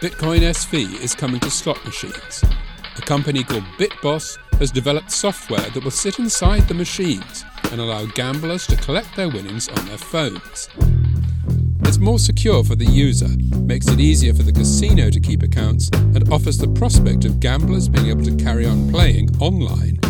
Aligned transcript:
Bitcoin 0.00 0.40
SV 0.40 0.98
is 1.02 1.14
coming 1.14 1.40
to 1.40 1.50
slot 1.50 1.84
machines. 1.84 2.42
A 2.96 3.02
company 3.02 3.44
called 3.44 3.64
BitBoss 3.78 4.38
has 4.58 4.70
developed 4.70 5.10
software 5.10 5.68
that 5.68 5.84
will 5.84 5.90
sit 5.90 6.18
inside 6.18 6.66
the 6.68 6.72
machines 6.72 7.44
and 7.70 7.82
allow 7.82 8.06
gamblers 8.06 8.66
to 8.68 8.76
collect 8.76 9.14
their 9.14 9.28
winnings 9.28 9.68
on 9.68 9.84
their 9.84 9.98
phones. 9.98 10.70
It's 11.80 11.98
more 11.98 12.18
secure 12.18 12.64
for 12.64 12.76
the 12.76 12.86
user, 12.86 13.28
makes 13.58 13.88
it 13.88 14.00
easier 14.00 14.32
for 14.32 14.42
the 14.42 14.52
casino 14.52 15.10
to 15.10 15.20
keep 15.20 15.42
accounts, 15.42 15.90
and 15.92 16.32
offers 16.32 16.56
the 16.56 16.68
prospect 16.68 17.26
of 17.26 17.38
gamblers 17.38 17.86
being 17.86 18.06
able 18.06 18.24
to 18.24 18.36
carry 18.36 18.64
on 18.64 18.90
playing 18.90 19.28
online. 19.38 20.00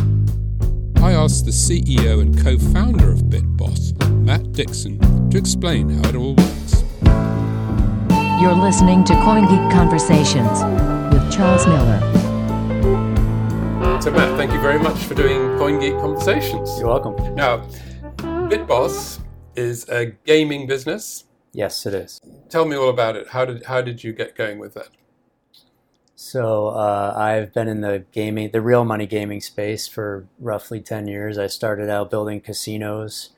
I 0.98 1.14
asked 1.14 1.46
the 1.46 1.50
CEO 1.50 2.20
and 2.20 2.40
co 2.40 2.58
founder 2.58 3.10
of 3.10 3.22
BitBoss, 3.22 4.00
Matt 4.24 4.52
Dixon, 4.52 5.30
to 5.30 5.36
explain 5.36 5.90
how 5.90 6.10
it 6.10 6.14
all 6.14 6.36
works. 6.36 6.79
You're 8.40 8.54
listening 8.54 9.04
to 9.04 9.12
CoinGeek 9.12 9.70
Conversations 9.70 10.62
with 11.12 11.30
Charles 11.30 11.66
Miller. 11.66 12.00
So, 14.00 14.10
Matt, 14.10 14.34
thank 14.38 14.50
you 14.54 14.60
very 14.62 14.78
much 14.78 14.96
for 15.04 15.14
doing 15.14 15.40
CoinGeek 15.58 16.00
Conversations. 16.00 16.78
You're 16.78 16.88
welcome. 16.88 17.34
Now, 17.34 17.58
BitBoss 18.48 19.20
is 19.56 19.86
a 19.90 20.06
gaming 20.24 20.66
business. 20.66 21.24
Yes, 21.52 21.84
it 21.84 21.92
is. 21.92 22.18
Tell 22.48 22.64
me 22.64 22.76
all 22.76 22.88
about 22.88 23.14
it. 23.14 23.28
How 23.28 23.44
did 23.44 23.66
how 23.66 23.82
did 23.82 24.02
you 24.02 24.14
get 24.14 24.34
going 24.34 24.58
with 24.58 24.72
that? 24.72 24.88
So 26.16 26.68
uh, 26.68 27.12
I've 27.14 27.52
been 27.52 27.68
in 27.68 27.82
the 27.82 28.06
gaming, 28.10 28.52
the 28.52 28.62
real 28.62 28.86
money 28.86 29.06
gaming 29.06 29.42
space 29.42 29.86
for 29.86 30.26
roughly 30.38 30.80
ten 30.80 31.06
years. 31.06 31.36
I 31.36 31.46
started 31.46 31.90
out 31.90 32.10
building 32.10 32.40
casinos, 32.40 33.30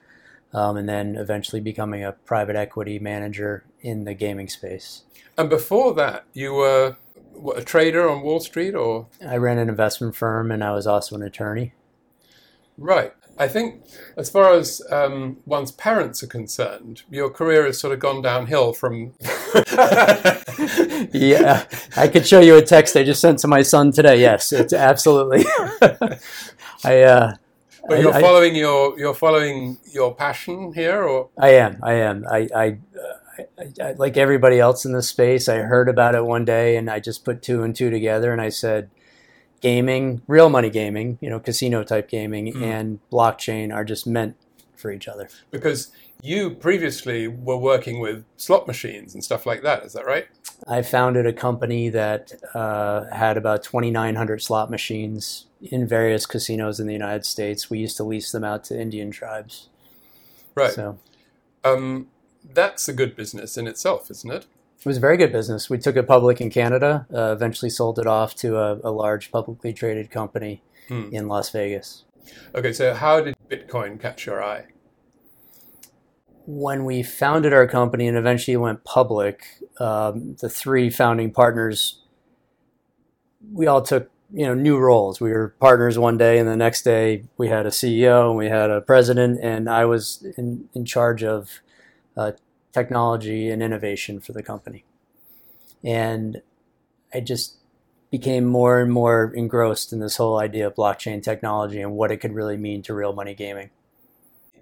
um, 0.53 0.77
and 0.77 0.89
then 0.89 1.17
eventually 1.17 1.61
becoming 1.61 2.05
a 2.05 2.13
private 2.13 2.57
equity 2.57 2.99
manager 2.99 3.65
in 3.81 4.05
the 4.05 4.15
gaming 4.15 4.49
space. 4.49 5.03
And 5.37 5.49
before 5.49 5.95
that, 5.95 6.25
you 6.35 6.55
were 6.55 6.97
what, 7.33 7.59
a 7.59 7.65
trader 7.65 8.09
on 8.09 8.23
Wall 8.23 8.41
Street, 8.41 8.75
or 8.75 9.07
I 9.27 9.37
ran 9.37 9.59
an 9.59 9.69
investment 9.69 10.15
firm, 10.15 10.51
and 10.51 10.63
I 10.63 10.73
was 10.73 10.87
also 10.87 11.17
an 11.17 11.23
attorney. 11.23 11.73
right? 12.77 13.13
I 13.39 13.49
think, 13.49 13.83
as 14.17 14.29
far 14.29 14.53
as 14.53 14.83
um, 14.91 15.39
one's 15.47 15.73
parents 15.73 16.23
are 16.23 16.27
concerned, 16.27 17.03
your 17.11 17.31
career 17.31 17.65
has 17.65 17.81
sort 17.81 17.95
of 17.95 17.99
gone 17.99 18.21
downhill 18.21 18.75
from. 18.75 19.15
yeah, 21.13 21.65
I 21.97 22.09
could 22.13 22.27
show 22.27 22.41
you 22.41 22.57
a 22.57 22.63
text 22.63 22.95
I 22.95 23.05
just 23.05 23.23
sent 23.23 23.39
to 23.41 23.49
my 23.49 23.63
son 23.63 23.91
today. 23.91 24.21
Yes, 24.21 24.53
it's 24.53 24.75
absolutely. 24.75 25.45
I. 26.85 27.03
Uh, 27.03 27.37
But 27.89 28.01
you're 28.01 28.13
I- 28.13 28.19
I- 28.19 28.21
following 28.21 28.55
your 28.55 28.99
you're 28.99 29.15
following 29.15 29.79
your 29.93 30.15
passion 30.15 30.73
here, 30.73 31.03
or 31.03 31.29
I 31.39 31.51
am. 31.51 31.79
I 31.83 31.95
am. 31.95 32.25
I, 32.31 32.49
I, 32.55 32.67
uh, 32.99 33.43
I, 33.59 33.85
I, 33.85 33.93
like 33.93 34.17
everybody 34.17 34.59
else 34.61 34.85
in 34.85 34.93
this 34.93 35.09
space. 35.09 35.49
I 35.49 35.57
heard 35.59 35.89
about 35.89 36.15
it 36.15 36.25
one 36.25 36.45
day, 36.45 36.77
and 36.77 36.89
I 36.91 37.01
just 37.01 37.25
put 37.25 37.43
two 37.43 37.63
and 37.63 37.75
two 37.75 37.91
together, 37.91 38.31
and 38.33 38.41
I 38.41 38.51
said, 38.51 38.91
gaming, 39.61 40.23
real 40.27 40.49
money 40.49 40.71
gaming, 40.71 41.19
you 41.21 41.31
know, 41.31 41.41
casino 41.41 41.83
type 41.85 42.09
gaming, 42.09 42.53
Mm. 42.53 42.63
and 42.63 42.99
blockchain 43.11 43.73
are 43.75 43.85
just 43.85 44.07
meant 44.07 44.37
for 44.77 44.91
each 44.91 45.07
other. 45.09 45.29
because 45.51 45.91
you 46.25 46.51
previously 46.51 47.27
were 47.27 47.57
working 47.57 47.99
with 48.01 48.25
slot 48.37 48.67
machines 48.69 49.13
and 49.15 49.25
stuff 49.25 49.45
like 49.47 49.63
that. 49.63 49.85
Is 49.85 49.93
that 49.93 50.07
right? 50.07 50.27
I 50.69 50.83
founded 50.83 51.27
a 51.27 51.33
company 51.33 51.89
that 51.89 52.33
uh, 52.55 53.05
had 53.13 53.37
about 53.37 53.65
2,900 53.65 54.41
slot 54.41 54.71
machines 54.71 55.47
in 55.63 55.87
various 55.87 56.27
casinos 56.27 56.81
in 56.81 56.87
the 56.87 56.93
United 56.93 57.25
States. 57.25 57.71
We 57.71 57.79
used 57.79 57.97
to 57.99 58.05
lease 58.05 58.33
them 58.33 58.45
out 58.45 58.65
to 58.65 58.81
Indian 58.81 59.11
tribes. 59.11 59.69
Right. 60.55 60.73
So 60.73 60.99
Um, 61.65 62.09
that's 62.45 62.89
a 62.89 62.93
good 62.93 63.15
business 63.17 63.57
in 63.57 63.67
itself, 63.67 64.11
isn't 64.11 64.31
it? 64.31 64.47
It 64.81 64.87
was 64.87 64.97
a 64.97 65.01
very 65.01 65.17
good 65.17 65.31
business. 65.33 65.71
We 65.71 65.79
took 65.79 65.97
it 65.97 66.09
public 66.09 66.41
in 66.41 66.51
Canada, 66.51 67.07
uh, 67.15 67.33
eventually 67.33 67.71
sold 67.71 68.01
it 68.01 68.07
off 68.07 68.35
to 68.37 68.57
a, 68.59 68.81
a 68.83 68.91
large 68.91 69.31
publicly 69.31 69.73
traded 69.73 70.11
company 70.11 70.63
Hmm. 70.89 71.11
in 71.13 71.29
Las 71.29 71.51
Vegas. 71.51 72.05
Okay, 72.55 72.73
so 72.73 72.93
how 72.93 73.21
did 73.21 73.37
Bitcoin 73.49 74.01
catch 74.01 74.27
your 74.27 74.43
eye? 74.43 74.67
When 76.45 76.85
we 76.85 77.05
founded 77.05 77.53
our 77.53 77.69
company 77.69 78.09
and 78.09 78.17
eventually 78.17 78.57
went 78.57 78.83
public, 78.83 79.45
um, 79.79 80.35
the 80.41 80.49
three 80.49 80.91
founding 80.91 81.31
partners, 81.31 82.03
we 83.53 83.69
all 83.69 83.81
took 83.83 84.11
you 84.33 84.47
know 84.47 84.55
new 84.55 84.79
roles. 84.79 85.21
We 85.21 85.31
were 85.31 85.55
partners 85.61 85.99
one 85.99 86.17
day, 86.17 86.39
and 86.39 86.49
the 86.49 86.57
next 86.57 86.83
day 86.83 87.25
we 87.37 87.49
had 87.49 87.67
a 87.67 87.71
CEO 87.71 88.29
and 88.31 88.39
we 88.39 88.49
had 88.49 88.71
a 88.71 88.81
president, 88.81 89.41
and 89.43 89.69
I 89.69 89.85
was 89.85 90.25
in, 90.37 90.69
in 90.75 90.85
charge 90.85 91.23
of 91.23 91.61
uh, 92.17 92.33
technology 92.73 93.51
and 93.51 93.63
innovation 93.63 94.21
for 94.21 94.33
the 94.33 94.43
company. 94.43 94.85
And 95.85 96.43
I 97.13 97.21
just 97.21 97.57
became 98.11 98.45
more 98.45 98.81
and 98.81 98.93
more 98.93 99.33
engrossed 99.35 99.93
in 99.93 100.01
this 100.01 100.17
whole 100.17 100.39
idea 100.39 100.67
of 100.67 100.75
blockchain 100.75 101.23
technology 101.23 101.81
and 101.81 101.93
what 101.93 102.11
it 102.11 102.19
could 102.19 102.35
really 102.35 102.57
mean 102.57 102.83
to 102.83 102.95
real 102.95 103.13
money 103.13 103.35
gaming. 103.35 103.71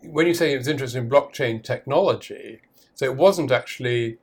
When 0.02 0.26
you 0.26 0.34
say 0.34 0.54
it 0.54 0.58
was 0.58 0.68
interested 0.68 0.98
in 0.98 1.10
blockchain 1.10 1.62
technology, 1.62 2.60
so 2.94 3.04
it 3.04 3.16
wasn't 3.16 3.50
actually 3.50 4.18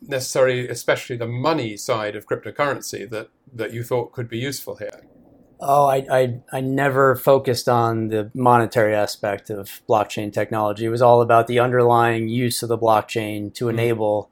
necessarily, 0.00 0.68
especially 0.68 1.16
the 1.16 1.26
money 1.26 1.76
side 1.76 2.16
of 2.16 2.26
cryptocurrency 2.26 3.08
that, 3.10 3.28
that 3.52 3.72
you 3.72 3.82
thought 3.82 4.12
could 4.12 4.28
be 4.28 4.38
useful 4.38 4.76
here. 4.76 5.04
Oh, 5.60 5.86
I, 5.86 6.06
I, 6.10 6.40
I 6.52 6.60
never 6.60 7.16
focused 7.16 7.68
on 7.68 8.08
the 8.08 8.30
monetary 8.32 8.94
aspect 8.94 9.50
of 9.50 9.80
blockchain 9.88 10.32
technology. 10.32 10.84
It 10.84 10.90
was 10.90 11.02
all 11.02 11.20
about 11.20 11.48
the 11.48 11.58
underlying 11.58 12.28
use 12.28 12.62
of 12.62 12.68
the 12.68 12.78
blockchain 12.78 13.52
to 13.54 13.64
Mhm. 13.66 13.70
enable 13.70 14.30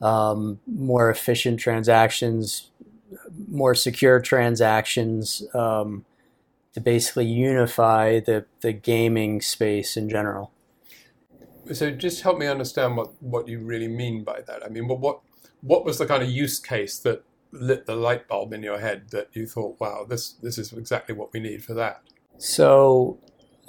um, 0.00 0.60
more 0.66 1.10
efficient 1.10 1.58
transactions, 1.58 2.70
more 3.48 3.74
secure 3.74 4.20
transactions, 4.20 5.42
um, 5.54 6.04
to 6.74 6.80
basically 6.80 7.26
unify 7.26 8.20
the, 8.20 8.44
the 8.60 8.72
gaming 8.72 9.40
space 9.40 9.96
in 9.96 10.08
general. 10.08 10.52
So 11.72 11.90
just 11.90 12.22
help 12.22 12.38
me 12.38 12.46
understand 12.46 12.96
what, 12.96 13.22
what 13.22 13.48
you 13.48 13.60
really 13.60 13.88
mean 13.88 14.24
by 14.24 14.40
that. 14.46 14.64
I 14.64 14.68
mean, 14.68 14.88
what, 14.88 15.00
what 15.00 15.20
what 15.60 15.84
was 15.84 15.98
the 15.98 16.06
kind 16.06 16.22
of 16.22 16.30
use 16.30 16.60
case 16.60 16.98
that 17.00 17.24
lit 17.50 17.86
the 17.86 17.96
light 17.96 18.28
bulb 18.28 18.52
in 18.52 18.62
your 18.62 18.78
head 18.78 19.10
that 19.10 19.28
you 19.32 19.46
thought, 19.46 19.80
wow, 19.80 20.06
this 20.08 20.32
this 20.32 20.58
is 20.58 20.72
exactly 20.72 21.14
what 21.14 21.32
we 21.32 21.40
need 21.40 21.64
for 21.64 21.74
that? 21.74 22.02
So 22.38 23.18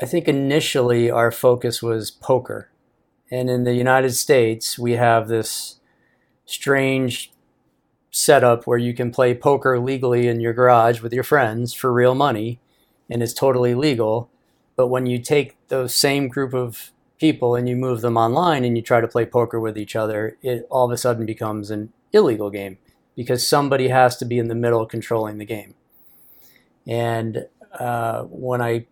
I 0.02 0.06
think 0.06 0.28
initially 0.28 1.10
our 1.10 1.32
focus 1.32 1.82
was 1.82 2.12
poker. 2.12 2.70
And 3.32 3.50
in 3.50 3.64
the 3.64 3.74
United 3.74 4.12
States, 4.12 4.80
we 4.80 4.94
have 4.94 5.28
this 5.28 5.80
strange 6.46 7.32
setup 8.12 8.66
where 8.66 8.78
you 8.78 8.94
can 8.94 9.12
play 9.12 9.36
poker 9.36 9.80
legally 9.80 10.28
in 10.28 10.40
your 10.40 10.54
garage 10.54 11.02
with 11.02 11.14
your 11.14 11.24
friends 11.24 11.74
for 11.74 11.94
real 11.94 12.16
money 12.16 12.60
and 13.10 13.22
it's 13.22 13.34
totally 13.34 13.76
legal. 13.76 14.30
But 14.76 14.88
when 14.88 15.06
you 15.06 15.20
take 15.20 15.56
those 15.68 15.94
same 15.94 16.28
group 16.28 16.54
of 16.54 16.92
people 17.20 17.56
and 17.56 17.68
you 17.68 17.76
move 17.76 18.02
them 18.02 18.18
online 18.18 18.64
and 18.64 18.78
you 18.78 18.82
try 18.82 19.02
to 19.02 19.08
play 19.08 19.26
poker 19.26 19.60
with 19.60 19.78
each 19.78 19.96
other, 19.96 20.38
it 20.42 20.66
all 20.70 20.86
of 20.86 20.92
a 20.92 20.98
sudden 20.98 21.26
becomes 21.26 21.70
an 21.70 21.92
illegal 22.14 22.50
game 22.50 22.78
because 23.16 23.48
somebody 23.48 23.90
has 23.90 24.16
to 24.18 24.26
be 24.26 24.40
in 24.40 24.48
the 24.48 24.56
middle 24.56 24.86
controlling 24.86 25.38
the 25.38 25.46
game. 25.46 25.76
And 26.88 27.46
uh, 27.78 28.24
when 28.24 28.62
I 28.62 28.88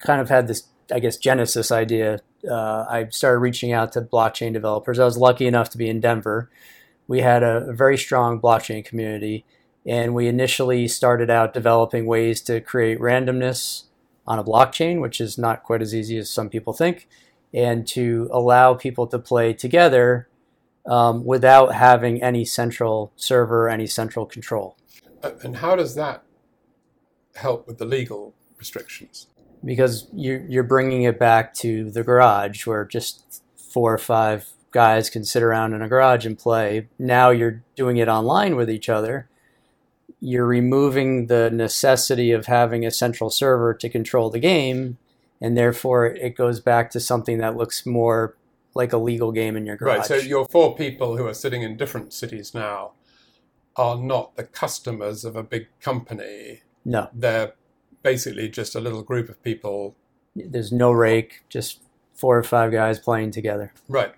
kind 0.00 0.20
of 0.20 0.28
had 0.28 0.48
this, 0.48 0.64
I 0.90 0.98
guess, 0.98 1.16
genesis 1.16 1.70
idea, 1.70 2.20
uh, 2.50 2.86
I 2.88 3.08
started 3.10 3.38
reaching 3.38 3.72
out 3.72 3.92
to 3.92 4.00
blockchain 4.00 4.52
developers. 4.52 4.98
I 4.98 5.04
was 5.04 5.18
lucky 5.18 5.46
enough 5.46 5.70
to 5.70 5.78
be 5.78 5.88
in 5.88 6.00
Denver. 6.00 6.50
We 7.06 7.20
had 7.20 7.42
a, 7.42 7.68
a 7.68 7.72
very 7.72 7.98
strong 7.98 8.40
blockchain 8.40 8.84
community, 8.84 9.44
and 9.84 10.14
we 10.14 10.26
initially 10.28 10.88
started 10.88 11.30
out 11.30 11.52
developing 11.52 12.06
ways 12.06 12.40
to 12.42 12.60
create 12.60 12.98
randomness 12.98 13.84
on 14.28 14.38
a 14.38 14.44
blockchain, 14.44 15.00
which 15.00 15.20
is 15.20 15.36
not 15.38 15.64
quite 15.64 15.82
as 15.82 15.92
easy 15.92 16.16
as 16.18 16.30
some 16.30 16.48
people 16.48 16.72
think, 16.72 17.08
and 17.52 17.86
to 17.88 18.28
allow 18.30 18.74
people 18.74 19.06
to 19.08 19.18
play 19.18 19.52
together 19.52 20.28
um, 20.86 21.24
without 21.24 21.74
having 21.74 22.22
any 22.22 22.44
central 22.44 23.10
server, 23.16 23.68
any 23.68 23.86
central 23.86 24.24
control. 24.26 24.76
Uh, 25.22 25.32
And 25.42 25.56
how 25.56 25.74
does 25.74 25.94
that 25.96 26.22
help 27.34 27.66
with 27.66 27.78
the 27.78 27.84
legal 27.84 28.34
restrictions? 28.58 29.26
because 29.64 30.06
you're, 30.12 30.46
you're 30.46 30.62
bringing 30.62 31.02
it 31.02 31.18
back 31.18 31.52
to 31.52 31.90
the 31.90 32.04
garage 32.04 32.64
where 32.66 32.84
just 32.84 33.42
four 33.56 33.92
or 33.92 33.98
five 33.98 34.48
guys 34.70 35.10
can 35.10 35.24
sit 35.24 35.42
around 35.42 35.74
in 35.74 35.82
a 35.82 35.88
garage 35.88 36.24
and 36.26 36.38
play. 36.38 36.88
Now 36.98 37.30
you're 37.30 37.64
doing 37.74 37.96
it 37.96 38.08
online 38.08 38.54
with 38.54 38.70
each 38.70 38.88
other. 38.88 39.27
You're 40.20 40.46
removing 40.46 41.26
the 41.26 41.50
necessity 41.50 42.32
of 42.32 42.46
having 42.46 42.84
a 42.84 42.90
central 42.90 43.30
server 43.30 43.74
to 43.74 43.88
control 43.88 44.30
the 44.30 44.38
game, 44.40 44.98
and 45.40 45.56
therefore 45.56 46.06
it 46.06 46.36
goes 46.36 46.60
back 46.60 46.90
to 46.90 47.00
something 47.00 47.38
that 47.38 47.56
looks 47.56 47.86
more 47.86 48.36
like 48.74 48.92
a 48.92 48.98
legal 48.98 49.32
game 49.32 49.56
in 49.56 49.66
your 49.66 49.76
garage. 49.76 49.98
Right. 49.98 50.06
So 50.06 50.14
your 50.16 50.46
four 50.46 50.74
people 50.74 51.16
who 51.16 51.26
are 51.26 51.34
sitting 51.34 51.62
in 51.62 51.76
different 51.76 52.12
cities 52.12 52.54
now 52.54 52.92
are 53.76 53.96
not 53.96 54.36
the 54.36 54.44
customers 54.44 55.24
of 55.24 55.36
a 55.36 55.42
big 55.42 55.68
company. 55.80 56.62
no, 56.84 57.08
They're 57.12 57.52
basically 58.02 58.48
just 58.48 58.74
a 58.74 58.80
little 58.80 59.02
group 59.02 59.28
of 59.28 59.42
people. 59.42 59.94
there's 60.34 60.72
no 60.72 60.90
rake, 60.92 61.42
just 61.48 61.80
four 62.14 62.36
or 62.36 62.42
five 62.42 62.72
guys 62.72 62.98
playing 62.98 63.30
together. 63.30 63.72
Right. 63.88 64.12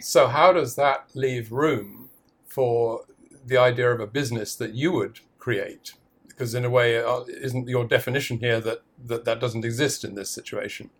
So 0.00 0.26
how 0.28 0.52
does 0.52 0.76
that 0.76 1.08
leave 1.14 1.52
room 1.52 2.08
for 2.46 3.02
the 3.46 3.56
idea 3.58 3.90
of 3.90 4.00
a 4.00 4.06
business 4.06 4.54
that 4.56 4.74
you 4.74 4.92
would 4.92 5.20
create? 5.38 5.94
Because 6.28 6.54
in 6.54 6.64
a 6.64 6.70
way, 6.70 7.02
uh, 7.02 7.20
isn't 7.28 7.68
your 7.68 7.84
definition 7.86 8.38
here 8.38 8.60
that, 8.60 8.82
that 9.06 9.24
that 9.24 9.40
doesn't 9.40 9.64
exist 9.64 10.04
in 10.04 10.14
this 10.14 10.30
situation? 10.30 10.90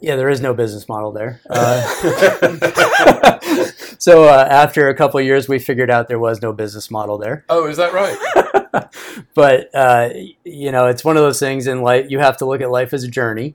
Yeah, 0.00 0.16
there 0.16 0.28
is 0.28 0.42
no 0.42 0.52
business 0.52 0.88
model 0.88 1.12
there. 1.12 1.40
Uh, 1.50 3.38
so 3.98 4.24
uh, 4.24 4.46
after 4.50 4.88
a 4.88 4.94
couple 4.94 5.18
of 5.18 5.24
years, 5.26 5.48
we 5.48 5.58
figured 5.58 5.90
out 5.90 6.08
there 6.08 6.18
was 6.18 6.42
no 6.42 6.52
business 6.52 6.90
model 6.90 7.18
there. 7.18 7.44
Oh, 7.48 7.66
is 7.66 7.76
that 7.78 7.92
right? 7.92 8.16
but 9.34 9.74
uh, 9.74 10.10
you 10.44 10.70
know, 10.72 10.86
it's 10.86 11.04
one 11.04 11.16
of 11.16 11.22
those 11.22 11.40
things 11.40 11.66
in 11.66 11.82
life. 11.82 12.06
You 12.10 12.18
have 12.18 12.36
to 12.38 12.44
look 12.46 12.60
at 12.60 12.70
life 12.70 12.92
as 12.92 13.04
a 13.04 13.08
journey, 13.08 13.54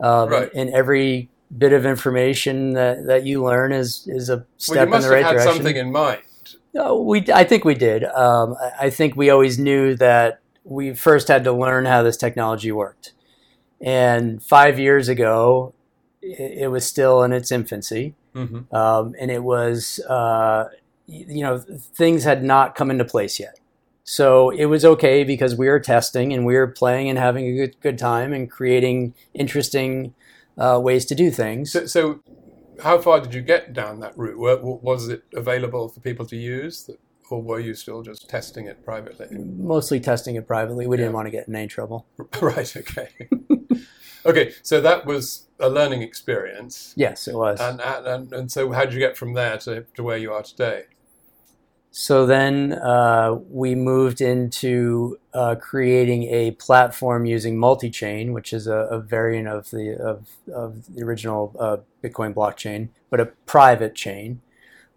um, 0.00 0.28
Right. 0.28 0.50
and 0.54 0.70
every 0.70 1.28
bit 1.56 1.72
of 1.72 1.84
information 1.84 2.74
that, 2.74 3.06
that 3.06 3.26
you 3.26 3.42
learn 3.42 3.72
is 3.72 4.06
is 4.06 4.28
a 4.28 4.36
well, 4.36 4.46
step 4.58 4.76
you 4.76 4.82
in 4.82 4.90
must 4.90 5.06
the 5.08 5.12
right 5.12 5.24
have 5.24 5.36
had 5.36 5.42
direction. 5.42 5.54
something 5.54 5.76
in 5.76 5.90
mind. 5.92 6.22
No, 6.72 7.00
we. 7.00 7.24
I 7.32 7.44
think 7.44 7.64
we 7.64 7.74
did. 7.74 8.04
Um, 8.04 8.56
I 8.78 8.90
think 8.90 9.16
we 9.16 9.30
always 9.30 9.58
knew 9.58 9.94
that 9.96 10.40
we 10.64 10.94
first 10.94 11.28
had 11.28 11.44
to 11.44 11.52
learn 11.52 11.84
how 11.84 12.02
this 12.02 12.16
technology 12.16 12.70
worked. 12.70 13.12
And 13.80 14.42
five 14.42 14.78
years 14.78 15.08
ago, 15.08 15.74
it, 16.22 16.62
it 16.62 16.66
was 16.68 16.86
still 16.86 17.22
in 17.22 17.32
its 17.32 17.50
infancy, 17.50 18.14
hmm 18.34 18.72
um, 18.74 19.14
and 19.18 19.30
it 19.30 19.42
was, 19.42 19.98
uh, 20.08 20.68
you 21.06 21.42
know, 21.42 21.58
things 21.58 22.24
had 22.24 22.44
not 22.44 22.74
come 22.74 22.90
into 22.90 23.04
place 23.04 23.40
yet. 23.40 23.58
So 24.04 24.50
it 24.50 24.66
was 24.66 24.84
okay 24.84 25.24
because 25.24 25.54
we 25.56 25.68
were 25.68 25.80
testing 25.80 26.32
and 26.32 26.44
we 26.44 26.56
were 26.56 26.66
playing 26.66 27.08
and 27.08 27.18
having 27.18 27.46
a 27.46 27.52
good 27.52 27.80
good 27.80 27.98
time 27.98 28.32
and 28.32 28.50
creating 28.50 29.14
interesting 29.34 30.14
uh, 30.58 30.80
ways 30.82 31.04
to 31.06 31.14
do 31.14 31.30
things. 31.30 31.72
So, 31.72 31.86
so, 31.86 32.20
how 32.80 32.98
far 32.98 33.20
did 33.20 33.34
you 33.34 33.42
get 33.42 33.72
down 33.72 34.00
that 34.00 34.16
route? 34.16 34.38
Wa- 34.38 34.78
Was 34.82 35.08
it 35.08 35.22
available 35.34 35.88
for 35.88 36.00
people 36.00 36.26
to 36.26 36.36
use, 36.36 36.90
or 37.30 37.42
were 37.42 37.60
you 37.60 37.74
still 37.74 38.02
just 38.02 38.28
testing 38.28 38.66
it 38.66 38.84
privately? 38.84 39.26
Mostly 39.30 40.00
testing 40.00 40.34
it 40.36 40.46
privately. 40.46 40.86
We 40.86 40.96
didn't 40.96 41.12
want 41.12 41.26
to 41.26 41.30
get 41.30 41.48
in 41.48 41.54
any 41.56 41.68
trouble. 41.68 42.06
right. 42.40 42.76
Okay. 42.76 43.08
okay. 44.26 44.52
So 44.62 44.80
that 44.80 45.06
was 45.06 45.46
a 45.58 45.68
learning 45.68 46.02
experience, 46.02 46.94
Yes, 46.96 47.28
it 47.28 47.34
was. 47.34 47.60
and 47.60 47.80
and, 47.80 48.06
and, 48.06 48.32
and 48.32 48.52
so 48.52 48.72
how 48.72 48.84
did 48.84 48.94
you 48.94 49.00
get 49.00 49.16
from 49.16 49.34
there 49.34 49.58
to, 49.58 49.84
to 49.94 50.02
where 50.02 50.16
you 50.18 50.32
are 50.32 50.42
today? 50.42 50.84
So 51.92 52.24
then 52.24 52.72
uh, 52.74 53.34
we 53.50 53.74
moved 53.74 54.20
into 54.20 55.18
uh, 55.34 55.56
creating 55.56 56.24
a 56.24 56.52
platform 56.52 57.26
using 57.26 57.58
multi-chain, 57.58 58.32
which 58.32 58.52
is 58.52 58.68
a, 58.68 58.76
a 58.76 59.00
variant 59.00 59.48
of 59.48 59.70
the 59.70 59.96
of, 59.98 60.28
of 60.54 60.94
the 60.94 61.02
original 61.02 61.54
uh, 61.58 61.78
Bitcoin 62.02 62.32
blockchain, 62.32 62.90
but 63.10 63.18
a 63.18 63.26
private 63.26 63.96
chain. 63.96 64.40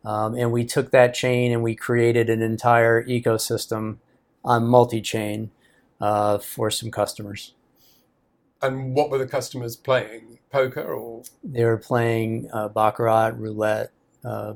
Um, 0.06 0.36
and 0.36 0.52
we 0.52 0.66
took 0.66 0.92
that 0.92 1.14
chain 1.14 1.52
and 1.52 1.64
we 1.64 1.76
created 1.76 2.30
an 2.30 2.42
entire 2.42 3.04
ecosystem 3.06 3.98
on 4.44 4.68
multi-chain 4.68 5.50
uh, 6.00 6.38
for 6.38 6.70
some 6.70 6.92
customers. 6.92 7.54
And 8.62 8.94
what 8.94 9.10
were 9.10 9.18
the 9.18 9.28
customers 9.28 9.76
playing? 9.76 10.40
Poker 10.52 10.84
or 10.84 11.24
They 11.44 11.64
were 11.64 11.78
playing 11.78 12.50
uh, 12.54 12.68
baccarat, 12.68 13.32
roulette, 13.32 13.92
uh, 14.24 14.54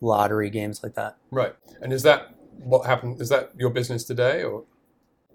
lottery 0.00 0.50
games 0.50 0.82
like 0.82 0.94
that. 0.94 1.16
right? 1.30 1.54
And 1.80 1.92
is 1.92 2.02
that 2.02 2.34
what 2.58 2.86
happened? 2.86 3.20
Is 3.20 3.28
that 3.28 3.52
your 3.56 3.70
business 3.70 4.04
today, 4.04 4.42
or 4.42 4.64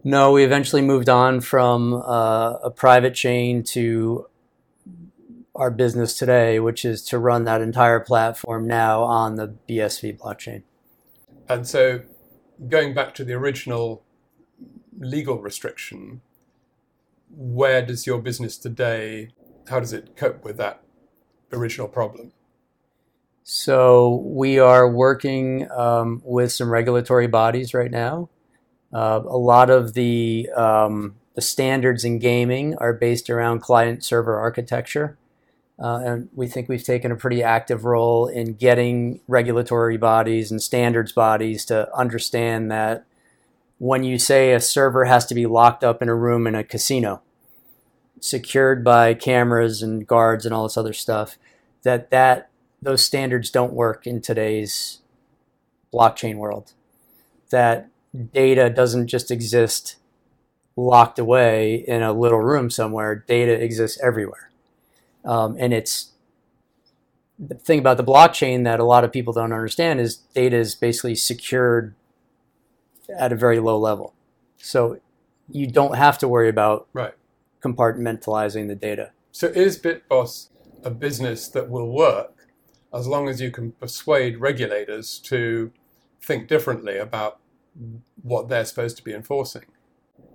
No, 0.04 0.32
we 0.32 0.44
eventually 0.44 0.82
moved 0.82 1.10
on 1.10 1.42
from 1.42 1.94
uh, 1.94 2.54
a 2.64 2.72
private 2.72 3.16
chain 3.16 3.64
to 3.64 4.28
our 5.56 5.72
business 5.72 6.18
today, 6.18 6.60
which 6.60 6.84
is 6.84 7.04
to 7.04 7.20
run 7.20 7.44
that 7.46 7.62
entire 7.62 8.00
platform 8.00 8.68
now 8.68 9.04
on 9.04 9.36
the 9.36 9.56
BSV 9.70 10.18
blockchain. 10.18 10.64
And 11.48 11.68
so, 11.68 12.02
going 12.70 12.94
back 12.94 13.14
to 13.16 13.24
the 13.24 13.34
original 13.34 14.04
legal 14.98 15.40
restriction, 15.40 16.22
where 17.30 17.86
does 17.86 18.08
your 18.08 18.20
business 18.22 18.58
today, 18.58 19.30
how 19.70 19.80
does 19.80 19.94
it 19.94 20.16
cope 20.16 20.44
with 20.44 20.58
that 20.58 20.84
original 21.52 21.88
problem? 21.88 22.32
So 23.44 24.24
we 24.26 24.58
are 24.58 24.90
working 24.90 25.70
um, 25.72 26.22
with 26.24 26.54
some 26.54 26.70
regulatory 26.70 27.28
bodies 27.28 27.74
right 27.74 27.92
now. 27.92 28.30
Uh, 28.94 29.22
a 29.26 29.38
lot 29.38 29.70
of 29.70 29.94
the 29.96 30.50
um, 30.56 31.16
the 31.36 31.42
standards 31.42 32.06
in 32.06 32.20
gaming 32.20 32.76
are 32.78 32.94
based 32.94 33.30
around 33.30 33.60
client 33.60 34.04
server 34.04 34.40
architecture, 34.40 35.18
uh, 35.78 36.00
and 36.06 36.30
we 36.34 36.48
think 36.48 36.70
we've 36.70 36.84
taken 36.84 37.12
a 37.12 37.18
pretty 37.18 37.44
active 37.44 37.84
role 37.84 38.28
in 38.28 38.54
getting 38.54 39.20
regulatory 39.28 39.98
bodies 39.98 40.52
and 40.52 40.62
standards 40.62 41.12
bodies 41.12 41.66
to 41.66 41.94
understand 41.94 42.72
that 42.72 43.06
when 43.78 44.04
you 44.04 44.18
say 44.18 44.54
a 44.54 44.60
server 44.62 45.06
has 45.06 45.26
to 45.26 45.36
be 45.36 45.46
locked 45.46 45.84
up 45.84 46.02
in 46.02 46.08
a 46.08 46.16
room 46.16 46.48
in 46.48 46.56
a 46.56 46.64
casino, 46.64 47.22
secured 48.22 48.86
by 48.86 49.14
cameras 49.14 49.82
and 49.82 50.08
guards 50.08 50.46
and 50.46 50.54
all 50.54 50.64
this 50.64 50.78
other 50.78 50.94
stuff, 50.94 51.38
that 51.82 52.10
that 52.12 52.50
those 52.84 53.06
standards 53.06 53.50
don't 53.50 53.74
work 53.74 54.06
in 54.06 54.22
today's 54.22 55.00
blockchain 55.94 56.36
world. 56.36 56.74
That 57.50 57.90
data 58.34 58.70
doesn't 58.70 59.08
just 59.08 59.32
exist 59.32 59.98
locked 60.76 61.20
away 61.20 61.76
in 61.76 62.02
a 62.02 62.14
little 62.14 62.40
room 62.40 62.70
somewhere. 62.70 63.16
Data 63.28 63.52
exists 63.52 64.00
everywhere. 64.02 64.50
Um, 65.24 65.56
and 65.60 65.74
it's 65.74 66.12
the 67.40 67.56
thing 67.56 67.80
about 67.80 67.98
the 67.98 68.04
blockchain 68.04 68.64
that 68.64 68.80
a 68.80 68.84
lot 68.84 69.04
of 69.04 69.12
people 69.12 69.34
don't 69.34 69.54
understand 69.54 70.00
is 70.00 70.18
data 70.18 70.58
is 70.58 70.76
basically 70.76 71.16
secured 71.16 71.94
at 73.18 73.32
a 73.32 73.36
very 73.36 73.60
low 73.60 73.78
level. 73.78 74.14
So 74.58 75.00
you 75.50 75.68
don't 75.68 75.96
have 75.96 76.18
to 76.20 76.28
worry 76.28 76.50
about 76.50 76.88
Right. 76.94 77.14
compartmentalizing 77.62 78.68
the 78.68 78.76
data. 78.76 79.12
So, 79.32 79.48
is 79.48 79.80
BitBoss 79.80 80.50
a 80.84 80.90
business 80.92 81.48
that 81.50 81.70
will 81.70 81.92
work 81.92 82.43
as 82.94 83.08
long 83.08 83.28
as 83.28 83.42
you 83.42 83.52
can 83.52 83.72
persuade 83.74 84.40
regulators 84.40 85.20
to 85.20 85.72
think 86.22 86.48
differently 86.48 86.98
about 86.98 87.40
what 88.22 88.50
they're 88.50 88.66
supposed 88.66 88.98
to 88.98 89.04
be 89.04 89.14
enforcing? 89.14 89.66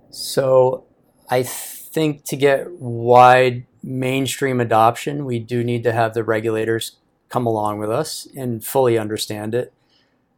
So 0.09 0.85
I 1.29 1.43
think 1.43 2.25
to 2.25 2.35
get 2.35 2.71
wide 2.71 3.65
mainstream 3.81 4.59
adoption, 4.59 5.25
we 5.25 5.39
do 5.39 5.63
need 5.63 5.83
to 5.83 5.93
have 5.93 6.13
the 6.13 6.23
regulators 6.23 6.97
come 7.29 7.45
along 7.45 7.79
with 7.79 7.91
us 7.91 8.27
and 8.35 8.63
fully 8.63 8.97
understand 8.97 9.55
it. 9.55 9.73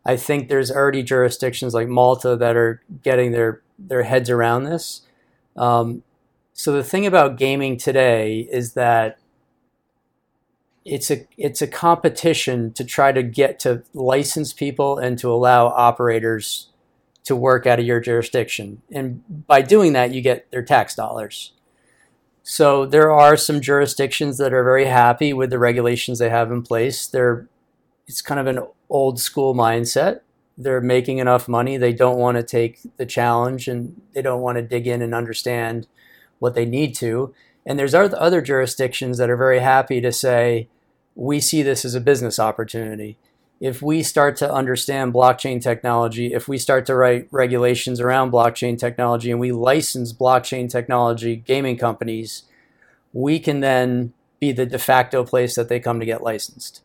I 0.05 0.17
think 0.17 0.49
there's 0.49 0.71
already 0.71 1.03
jurisdictions 1.03 1.73
like 1.73 1.87
Malta 1.87 2.35
that 2.35 2.55
are 2.55 2.81
getting 3.03 3.31
their, 3.31 3.61
their 3.77 4.03
heads 4.03 4.29
around 4.29 4.63
this. 4.63 5.01
Um, 5.55 6.03
so 6.53 6.71
the 6.71 6.83
thing 6.83 7.05
about 7.05 7.37
gaming 7.37 7.77
today 7.77 8.47
is 8.51 8.73
that 8.73 9.17
it's 10.83 11.11
a 11.11 11.27
it's 11.37 11.61
a 11.61 11.67
competition 11.67 12.73
to 12.73 12.83
try 12.83 13.11
to 13.11 13.21
get 13.21 13.59
to 13.59 13.83
license 13.93 14.53
people 14.53 14.97
and 14.97 15.17
to 15.19 15.31
allow 15.31 15.67
operators 15.67 16.69
to 17.23 17.35
work 17.35 17.67
out 17.67 17.79
of 17.79 17.85
your 17.85 17.99
jurisdiction. 17.99 18.81
And 18.91 19.23
by 19.47 19.61
doing 19.61 19.93
that, 19.93 20.11
you 20.11 20.21
get 20.21 20.49
their 20.51 20.63
tax 20.63 20.95
dollars. 20.95 21.53
So 22.43 22.85
there 22.87 23.11
are 23.11 23.37
some 23.37 23.61
jurisdictions 23.61 24.39
that 24.39 24.53
are 24.53 24.63
very 24.63 24.85
happy 24.85 25.31
with 25.31 25.51
the 25.51 25.59
regulations 25.59 26.17
they 26.17 26.29
have 26.29 26.51
in 26.51 26.63
place. 26.63 27.05
They're 27.05 27.47
it's 28.07 28.21
kind 28.21 28.39
of 28.39 28.47
an 28.47 28.65
old 28.89 29.19
school 29.19 29.53
mindset. 29.53 30.21
They're 30.57 30.81
making 30.81 31.19
enough 31.19 31.47
money. 31.47 31.77
They 31.77 31.93
don't 31.93 32.17
want 32.17 32.37
to 32.37 32.43
take 32.43 32.79
the 32.97 33.05
challenge 33.05 33.67
and 33.67 34.01
they 34.13 34.21
don't 34.21 34.41
want 34.41 34.57
to 34.57 34.61
dig 34.61 34.87
in 34.87 35.01
and 35.01 35.13
understand 35.13 35.87
what 36.39 36.55
they 36.55 36.65
need 36.65 36.95
to. 36.95 37.33
And 37.65 37.77
there's 37.77 37.93
other 37.93 38.41
jurisdictions 38.41 39.17
that 39.17 39.29
are 39.29 39.37
very 39.37 39.59
happy 39.59 40.01
to 40.01 40.11
say, 40.11 40.67
we 41.15 41.39
see 41.39 41.61
this 41.61 41.85
as 41.85 41.95
a 41.95 42.01
business 42.01 42.39
opportunity 42.39 43.17
if 43.61 43.79
we 43.79 44.01
start 44.01 44.35
to 44.37 44.51
understand 44.51 45.13
blockchain 45.13 45.61
technology, 45.61 46.33
if 46.33 46.47
we 46.47 46.57
start 46.57 46.87
to 46.87 46.95
write 46.95 47.27
regulations 47.29 47.99
around 47.99 48.31
blockchain 48.31 48.77
technology 48.77 49.29
and 49.29 49.39
we 49.39 49.51
license 49.51 50.11
blockchain 50.11 50.67
technology 50.67 51.35
gaming 51.35 51.77
companies, 51.77 52.43
we 53.13 53.39
can 53.39 53.59
then 53.59 54.13
be 54.39 54.51
the 54.51 54.65
de 54.65 54.79
facto 54.79 55.23
place 55.23 55.53
that 55.53 55.69
they 55.69 55.79
come 55.79 55.99
to 55.99 56.07
get 56.07 56.23
licensed. 56.23 56.81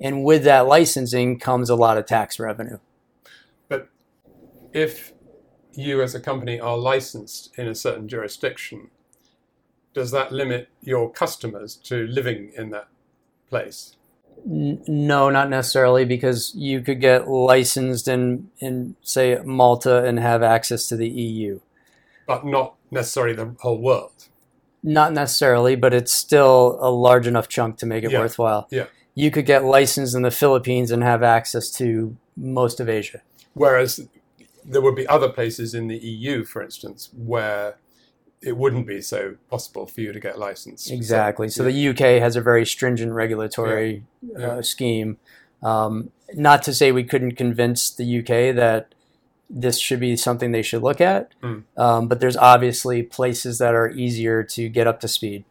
And 0.00 0.24
with 0.24 0.42
that 0.44 0.66
licensing 0.66 1.38
comes 1.38 1.68
a 1.68 1.76
lot 1.76 1.98
of 1.98 2.06
tax 2.06 2.40
revenue. 2.40 2.78
But 3.68 3.90
if 4.72 5.12
you 5.74 6.00
as 6.00 6.14
a 6.14 6.20
company 6.20 6.58
are 6.58 6.78
licensed 6.78 7.52
in 7.58 7.68
a 7.68 7.74
certain 7.74 8.08
jurisdiction, 8.08 8.88
does 9.96 10.10
that 10.10 10.30
limit 10.30 10.68
your 10.82 11.10
customers 11.10 11.74
to 11.74 12.06
living 12.06 12.52
in 12.54 12.68
that 12.68 12.86
place? 13.48 13.96
No, 14.44 15.30
not 15.30 15.48
necessarily, 15.48 16.04
because 16.04 16.54
you 16.54 16.82
could 16.82 17.00
get 17.00 17.26
licensed 17.26 18.06
in, 18.06 18.50
in, 18.58 18.94
say, 19.00 19.40
Malta 19.42 20.04
and 20.04 20.18
have 20.20 20.42
access 20.42 20.86
to 20.88 20.96
the 20.96 21.08
EU. 21.08 21.60
But 22.26 22.44
not 22.44 22.74
necessarily 22.90 23.34
the 23.34 23.56
whole 23.60 23.80
world. 23.80 24.26
Not 24.82 25.14
necessarily, 25.14 25.76
but 25.76 25.94
it's 25.94 26.12
still 26.12 26.76
a 26.78 26.90
large 26.90 27.26
enough 27.26 27.48
chunk 27.48 27.78
to 27.78 27.86
make 27.86 28.04
it 28.04 28.10
Yeah. 28.10 28.20
worthwhile. 28.20 28.68
Yeah. 28.70 28.86
You 29.14 29.30
could 29.30 29.46
get 29.46 29.64
licensed 29.64 30.14
in 30.14 30.20
the 30.20 30.30
Philippines 30.30 30.90
and 30.90 31.02
have 31.02 31.22
access 31.22 31.70
to 31.78 32.14
most 32.36 32.80
of 32.80 32.88
Asia. 32.90 33.22
Whereas 33.54 34.06
there 34.62 34.82
would 34.82 34.94
be 34.94 35.06
other 35.08 35.30
places 35.30 35.72
in 35.72 35.88
the 35.88 35.96
EU, 35.96 36.44
for 36.44 36.62
instance, 36.62 37.08
where 37.16 37.76
it 38.46 38.56
wouldn't 38.56 38.86
be 38.86 39.02
so 39.02 39.34
possible 39.50 39.86
for 39.86 40.00
you 40.00 40.12
to 40.12 40.20
get 40.20 40.38
licensed. 40.38 40.90
Exactly. 40.90 41.48
So, 41.48 41.66
yeah. 41.66 41.70
the 41.72 41.88
UK 42.16 42.22
has 42.22 42.36
a 42.36 42.40
very 42.40 42.64
stringent 42.64 43.12
regulatory 43.12 44.04
Yeah. 44.22 44.46
Uh, 44.46 44.62
scheme. 44.62 45.18
Um, 45.62 46.10
not 46.34 46.62
to 46.64 46.74
say 46.74 46.92
we 46.92 47.02
couldn't 47.04 47.32
convince 47.32 47.90
the 47.90 48.18
UK 48.20 48.54
that 48.54 48.94
this 49.50 49.78
should 49.78 50.00
be 50.00 50.16
something 50.16 50.52
they 50.52 50.62
should 50.62 50.82
look 50.82 51.00
at, 51.00 51.30
Mm. 51.42 51.62
um, 51.76 52.08
but 52.08 52.20
there's 52.20 52.36
obviously 52.36 53.02
places 53.02 53.58
that 53.58 53.74
are 53.74 53.90
easier 53.90 54.42
to 54.42 54.68
get 54.68 54.86
up 54.86 55.00
to 55.00 55.08
speed. 55.08 55.44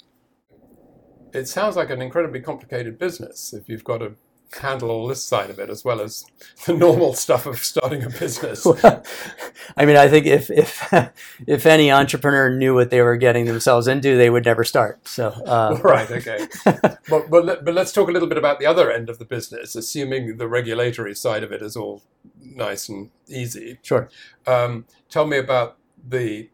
It 1.34 1.48
sounds 1.48 1.76
like 1.76 1.90
an 1.90 2.02
incredibly 2.02 2.40
complicated 2.40 2.98
business 2.98 3.54
if 3.54 3.68
you've 3.68 3.84
got 3.84 3.98
to 4.00 4.14
handle 4.54 4.90
all 4.90 5.08
this 5.08 5.24
side 5.24 5.50
of 5.50 5.60
it 5.60 5.70
as 5.70 5.84
well 5.84 6.02
as 6.02 6.26
the 6.66 6.74
normal 6.74 7.14
stuff 7.14 7.46
of 7.46 7.60
starting 7.60 8.04
a 8.04 8.10
business. 8.10 8.66
I 9.78 9.86
mean, 9.86 9.98
I 9.98 10.08
think 10.08 10.26
if 10.26 10.50
if 10.50 10.94
if 11.48 11.66
any 11.66 11.92
entrepreneur 11.92 12.50
knew 12.50 12.74
what 12.74 12.90
they 12.90 13.02
were 13.02 13.18
getting 13.18 13.46
themselves 13.46 13.88
into, 13.88 14.18
they 14.18 14.30
would 14.30 14.46
never 14.46 14.64
start. 14.64 15.08
So, 15.08 15.30
uh, 15.30 15.80
right, 15.84 16.10
okay. 16.10 16.48
but, 16.64 17.30
but, 17.30 17.46
let, 17.46 17.66
but 17.66 17.74
let's 17.74 17.92
talk 17.92 18.10
a 18.10 18.12
little 18.12 18.28
bit 18.28 18.38
about 18.38 18.60
the 18.60 18.66
other 18.66 18.92
end 18.92 19.10
of 19.10 19.20
the 19.20 19.26
business, 19.26 19.76
assuming 19.76 20.38
the 20.38 20.48
regulatory 20.48 21.16
side 21.16 21.44
of 21.44 21.52
it 21.52 21.62
is 21.62 21.76
all 21.76 22.04
nice 22.40 22.90
and 22.90 23.12
easy. 23.28 23.80
sure. 23.82 24.10
Um, 24.48 24.86
tell 25.10 25.26
me 25.26 25.38
about 25.38 25.78
the, 26.08 26.50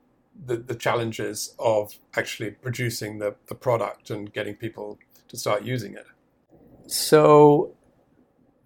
the 0.45 0.57
the 0.57 0.75
challenges 0.75 1.55
of 1.59 1.97
actually 2.15 2.51
producing 2.51 3.19
the, 3.19 3.35
the 3.47 3.55
product 3.55 4.09
and 4.09 4.31
getting 4.33 4.55
people 4.55 4.97
to 5.27 5.37
start 5.37 5.63
using 5.63 5.93
it. 5.93 6.05
So, 6.87 7.73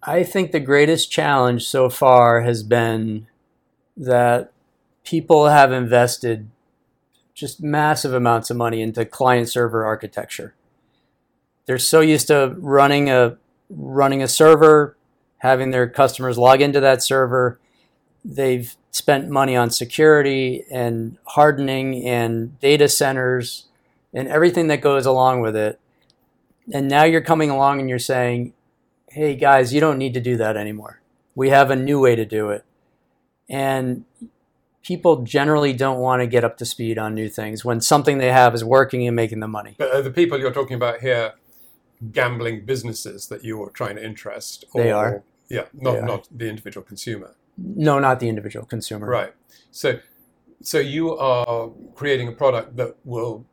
I 0.08 0.22
think 0.22 0.52
the 0.52 0.60
greatest 0.60 1.10
challenge 1.10 1.66
so 1.66 1.90
far 1.90 2.42
has 2.42 2.62
been 2.62 3.26
that 3.96 4.52
people 5.02 5.48
have 5.48 5.72
invested 5.72 6.48
just 7.34 7.60
massive 7.60 8.14
amounts 8.14 8.48
of 8.48 8.56
money 8.56 8.80
into 8.80 9.04
client 9.04 9.48
server 9.48 9.84
architecture. 9.84 10.54
They're 11.66 11.78
so 11.78 12.00
used 12.00 12.28
to 12.28 12.54
running 12.58 13.10
a 13.10 13.36
running 13.68 14.22
a 14.22 14.28
server, 14.28 14.96
having 15.38 15.72
their 15.72 15.88
customers 15.88 16.38
log 16.38 16.60
into 16.60 16.78
that 16.78 17.02
server. 17.02 17.58
They've 18.24 18.76
spent 18.92 19.28
money 19.28 19.56
on 19.56 19.70
security 19.70 20.64
and 20.70 21.18
hardening 21.24 22.06
and 22.06 22.58
data 22.60 22.88
centers 22.88 23.66
and 24.14 24.28
everything 24.28 24.68
that 24.68 24.80
goes 24.80 25.04
along 25.04 25.40
with 25.40 25.56
it. 25.56 25.80
And 26.72 26.86
now 26.88 27.02
you're 27.02 27.20
coming 27.20 27.50
along 27.50 27.80
and 27.80 27.88
you're 27.88 27.98
saying, 27.98 28.52
hey 29.16 29.34
guys, 29.34 29.72
you 29.72 29.80
don't 29.80 29.96
need 29.96 30.12
to 30.12 30.20
do 30.20 30.36
that 30.36 30.58
anymore. 30.58 31.00
We 31.34 31.48
have 31.48 31.70
a 31.70 31.76
new 31.76 31.98
way 31.98 32.16
to 32.16 32.26
do 32.26 32.50
it. 32.50 32.66
And 33.48 34.04
people 34.82 35.22
generally 35.22 35.72
don't 35.72 35.98
want 35.98 36.20
to 36.20 36.26
get 36.26 36.44
up 36.44 36.58
to 36.58 36.66
speed 36.66 36.98
on 36.98 37.14
new 37.14 37.30
things 37.30 37.64
when 37.64 37.80
something 37.80 38.18
they 38.18 38.30
have 38.30 38.54
is 38.54 38.62
working 38.62 39.06
and 39.06 39.16
making 39.16 39.40
them 39.40 39.52
money. 39.52 39.74
But 39.78 39.94
are 39.94 40.02
the 40.02 40.10
people 40.10 40.38
you're 40.38 40.52
talking 40.52 40.76
about 40.76 41.00
here 41.00 41.32
gambling 42.12 42.66
businesses 42.66 43.28
that 43.28 43.42
you're 43.42 43.70
trying 43.70 43.96
to 43.96 44.04
interest? 44.04 44.66
They 44.74 44.92
are. 44.92 45.22
Yeah, 45.48 45.64
not, 45.72 45.92
They 45.92 45.98
are. 45.98 46.06
not 46.06 46.28
the 46.30 46.50
individual 46.50 46.84
consumer. 46.84 47.36
No, 47.56 47.98
not 47.98 48.20
the 48.20 48.28
individual 48.28 48.66
consumer. 48.66 49.06
Right. 49.06 49.32
So, 49.70 49.98
so 50.60 50.78
you 50.78 51.16
are 51.16 51.70
creating 51.94 52.28
a 52.28 52.32
product 52.32 52.76
that 52.76 52.96
will 53.06 53.46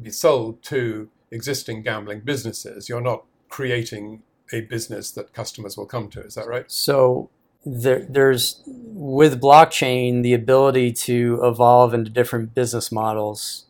be 0.00 0.10
sold 0.10 0.62
to 0.62 1.10
existing 1.30 1.82
gambling 1.82 2.20
businesses. 2.20 2.88
You're 2.88 3.02
not 3.02 3.24
creating 3.50 4.22
a 4.52 4.60
business 4.62 5.10
that 5.12 5.32
customers 5.32 5.76
will 5.76 5.86
come 5.86 6.08
to. 6.10 6.20
Is 6.20 6.34
that 6.34 6.46
right? 6.46 6.70
So 6.70 7.30
there, 7.64 8.06
there's 8.08 8.62
with 8.66 9.40
blockchain 9.40 10.22
the 10.22 10.34
ability 10.34 10.92
to 10.92 11.40
evolve 11.42 11.94
into 11.94 12.10
different 12.10 12.54
business 12.54 12.92
models 12.92 13.66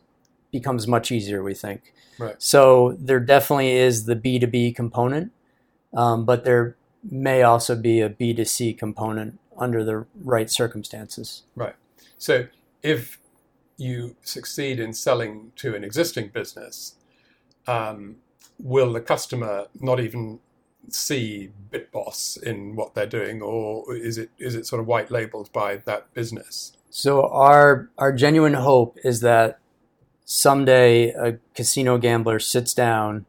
becomes 0.51 0.87
much 0.87 1.11
easier. 1.11 1.41
We 1.43 1.53
think. 1.53 1.93
Right. 2.19 2.35
So 2.37 2.97
there 2.99 3.19
definitely 3.19 3.73
is 3.73 4.05
the 4.05 4.15
B 4.15 4.39
two 4.39 4.47
B 4.47 4.71
component, 4.71 5.31
um, 5.93 6.25
but 6.25 6.45
there 6.45 6.75
may 7.03 7.43
also 7.43 7.75
be 7.75 8.01
a 8.01 8.09
B 8.09 8.33
two 8.33 8.45
C 8.45 8.73
component 8.73 9.39
under 9.57 9.83
the 9.83 10.05
right 10.23 10.49
circumstances. 10.49 11.43
Right. 11.55 11.75
So 12.17 12.47
if 12.83 13.19
you 13.77 14.15
succeed 14.23 14.79
in 14.79 14.93
selling 14.93 15.51
to 15.57 15.75
an 15.75 15.83
existing 15.83 16.29
business, 16.29 16.95
um, 17.67 18.17
will 18.59 18.93
the 18.93 19.01
customer 19.01 19.67
not 19.79 19.99
even 19.99 20.39
see 20.93 21.51
BitBoss 21.71 22.41
in 22.41 22.75
what 22.75 22.93
they're 22.95 23.05
doing, 23.05 23.41
or 23.41 23.95
is 23.95 24.17
it 24.17 24.29
is 24.37 24.55
it 24.55 24.65
sort 24.65 24.79
of 24.79 24.87
white 24.87 25.11
labeled 25.11 25.51
by 25.51 25.77
that 25.85 26.13
business? 26.13 26.73
So 26.89 27.27
our 27.27 27.89
our 27.97 28.11
genuine 28.11 28.55
hope 28.55 28.97
is 29.03 29.21
that 29.21 29.59
someday 30.25 31.09
a 31.09 31.37
casino 31.55 31.97
gambler 31.97 32.39
sits 32.39 32.73
down, 32.73 33.25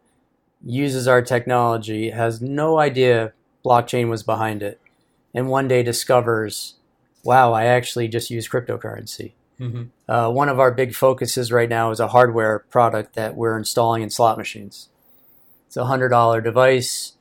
uses 0.65 1.07
our 1.07 1.23
technology, 1.23 2.11
has 2.11 2.41
no 2.41 2.79
idea 2.79 3.33
blockchain 3.65 4.09
was 4.09 4.23
behind 4.23 4.63
it, 4.63 4.81
and 5.35 5.49
one 5.49 5.69
day 5.69 5.83
discovers, 5.83 6.75
wow, 7.25 7.53
I 7.53 7.65
actually 7.65 8.09
just 8.09 8.31
use 8.31 8.49
cryptocurrency. 8.49 9.33
Mm-hmm. 9.61 10.11
Uh, 10.11 10.31
one 10.31 10.49
of 10.49 10.61
our 10.61 10.71
big 10.71 10.95
focuses 10.95 11.51
right 11.51 11.69
now 11.69 11.91
is 11.91 11.99
a 12.01 12.09
hardware 12.09 12.61
product 12.71 13.15
that 13.15 13.35
we're 13.35 13.59
installing 13.59 14.03
in 14.03 14.11
slot 14.11 14.39
machines. 14.39 14.89
It's 15.67 15.77
a 15.77 15.87
hundred 15.87 16.11
dollar 16.11 16.41
device. 16.41 17.15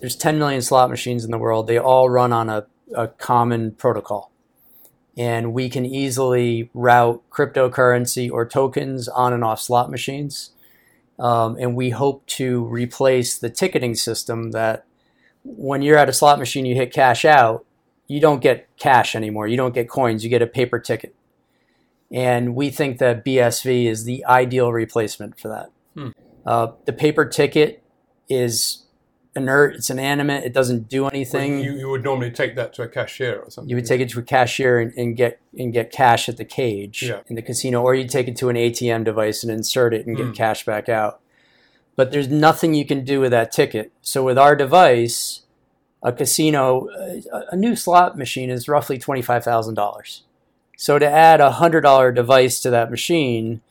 There's 0.00 0.16
10 0.16 0.38
million 0.38 0.62
slot 0.62 0.90
machines 0.90 1.24
in 1.24 1.30
the 1.30 1.38
world. 1.38 1.66
They 1.66 1.78
all 1.78 2.08
run 2.08 2.32
on 2.32 2.48
a, 2.48 2.66
a 2.94 3.08
common 3.08 3.72
protocol. 3.72 4.32
And 5.16 5.52
we 5.52 5.68
can 5.68 5.84
easily 5.84 6.70
route 6.74 7.22
cryptocurrency 7.30 8.30
or 8.30 8.46
tokens 8.46 9.08
on 9.08 9.32
and 9.32 9.42
off 9.42 9.60
slot 9.60 9.90
machines. 9.90 10.50
Um, 11.18 11.56
and 11.58 11.74
we 11.74 11.90
hope 11.90 12.24
to 12.26 12.64
replace 12.66 13.36
the 13.36 13.50
ticketing 13.50 13.96
system 13.96 14.52
that 14.52 14.84
when 15.42 15.82
you're 15.82 15.98
at 15.98 16.08
a 16.08 16.12
slot 16.12 16.38
machine, 16.38 16.64
you 16.64 16.76
hit 16.76 16.92
cash 16.92 17.24
out, 17.24 17.64
you 18.08 18.20
don't 18.20 18.40
get 18.40 18.68
cash 18.78 19.14
anymore. 19.14 19.46
You 19.46 19.56
don't 19.56 19.74
get 19.74 19.88
coins. 19.88 20.24
You 20.24 20.30
get 20.30 20.42
a 20.42 20.46
paper 20.46 20.78
ticket. 20.78 21.14
And 22.10 22.54
we 22.56 22.70
think 22.70 22.98
that 22.98 23.24
BSV 23.24 23.84
is 23.84 24.04
the 24.04 24.24
ideal 24.24 24.72
replacement 24.72 25.38
for 25.38 25.48
that. 25.48 25.70
Hmm. 25.94 26.08
Uh, 26.46 26.68
the 26.86 26.94
paper 26.94 27.26
ticket 27.26 27.82
is 28.28 28.86
inert. 29.38 29.76
It's 29.76 29.88
inanimate. 29.88 30.44
It 30.44 30.52
doesn't 30.52 30.88
do 30.88 31.02
Well, 31.02 31.10
anything. 31.14 31.60
you, 31.60 31.72
you 31.72 31.88
would 31.88 32.04
normally 32.04 32.30
take 32.30 32.54
that 32.56 32.74
to 32.74 32.82
a 32.82 32.88
cashier 32.88 33.38
or 33.40 33.50
something. 33.50 33.70
You 33.70 33.76
would 33.76 33.86
take 33.86 34.00
it 34.02 34.10
to 34.10 34.18
a 34.18 34.22
cashier 34.22 34.78
and, 34.78 34.92
and 34.96 35.16
get 35.16 35.40
and 35.58 35.72
get 35.72 35.90
cash 35.90 36.28
at 36.28 36.36
the 36.36 36.44
cage 36.44 37.02
Yeah. 37.04 37.20
in 37.28 37.36
the 37.36 37.42
casino, 37.42 37.82
or 37.82 37.94
you'd 37.94 38.10
take 38.10 38.28
it 38.28 38.36
to 38.36 38.50
an 38.50 38.56
ATM 38.56 39.04
device 39.04 39.42
and 39.42 39.50
insert 39.50 39.94
it 39.94 40.06
and 40.06 40.16
get 40.16 40.26
Hmm. 40.26 40.32
cash 40.32 40.64
back 40.66 40.88
out. 40.90 41.20
But 41.96 42.10
there's 42.12 42.28
nothing 42.28 42.74
you 42.74 42.84
can 42.84 43.04
do 43.04 43.20
with 43.20 43.30
that 43.32 43.50
ticket. 43.50 43.90
So 44.02 44.22
with 44.22 44.38
our 44.38 44.54
device, 44.54 45.42
a 46.02 46.12
casino, 46.12 46.88
a, 46.96 47.22
a 47.52 47.56
new 47.56 47.74
slot 47.74 48.16
machine 48.18 48.50
is 48.50 48.68
roughly 48.68 48.98
twenty 48.98 49.22
five 49.22 49.42
thousand 49.44 49.74
dollars. 49.74 50.22
So 50.76 50.98
to 50.98 51.08
add 51.08 51.40
a 51.40 51.52
hundred 51.52 51.80
dollar 51.80 52.12
device 52.12 52.60
to 52.60 52.70
that 52.70 52.90
machine, 52.90 53.62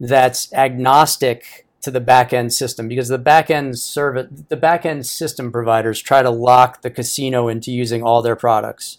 that's 0.00 0.52
agnostic 0.52 1.66
to 1.82 1.90
the 1.90 2.00
back 2.00 2.32
end 2.32 2.52
system 2.52 2.88
because 2.88 3.08
the 3.08 3.18
back 3.18 3.50
end 3.50 3.78
service, 3.78 4.28
the 4.48 4.56
back 4.56 4.86
end 4.86 5.04
system 5.04 5.52
providers 5.52 6.00
try 6.00 6.22
to 6.22 6.30
lock 6.30 6.82
the 6.82 6.90
casino 6.90 7.48
into 7.48 7.72
using 7.72 8.02
all 8.02 8.22
their 8.22 8.36
products. 8.36 8.98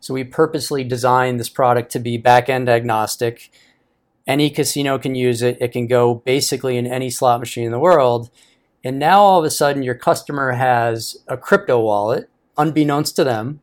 So 0.00 0.14
we 0.14 0.24
purposely 0.24 0.84
designed 0.84 1.40
this 1.40 1.48
product 1.48 1.90
to 1.92 1.98
be 1.98 2.16
back 2.18 2.48
end 2.48 2.68
agnostic. 2.68 3.50
Any 4.26 4.50
casino 4.50 4.98
can 4.98 5.14
use 5.14 5.42
it. 5.42 5.58
It 5.60 5.72
can 5.72 5.86
go 5.86 6.14
basically 6.14 6.76
in 6.76 6.86
any 6.86 7.10
slot 7.10 7.40
machine 7.40 7.64
in 7.64 7.72
the 7.72 7.78
world. 7.78 8.30
And 8.84 8.98
now 8.98 9.20
all 9.20 9.38
of 9.38 9.44
a 9.44 9.50
sudden, 9.50 9.82
your 9.82 9.94
customer 9.94 10.52
has 10.52 11.16
a 11.26 11.36
crypto 11.36 11.80
wallet, 11.80 12.30
unbeknownst 12.56 13.16
to 13.16 13.24
them. 13.24 13.60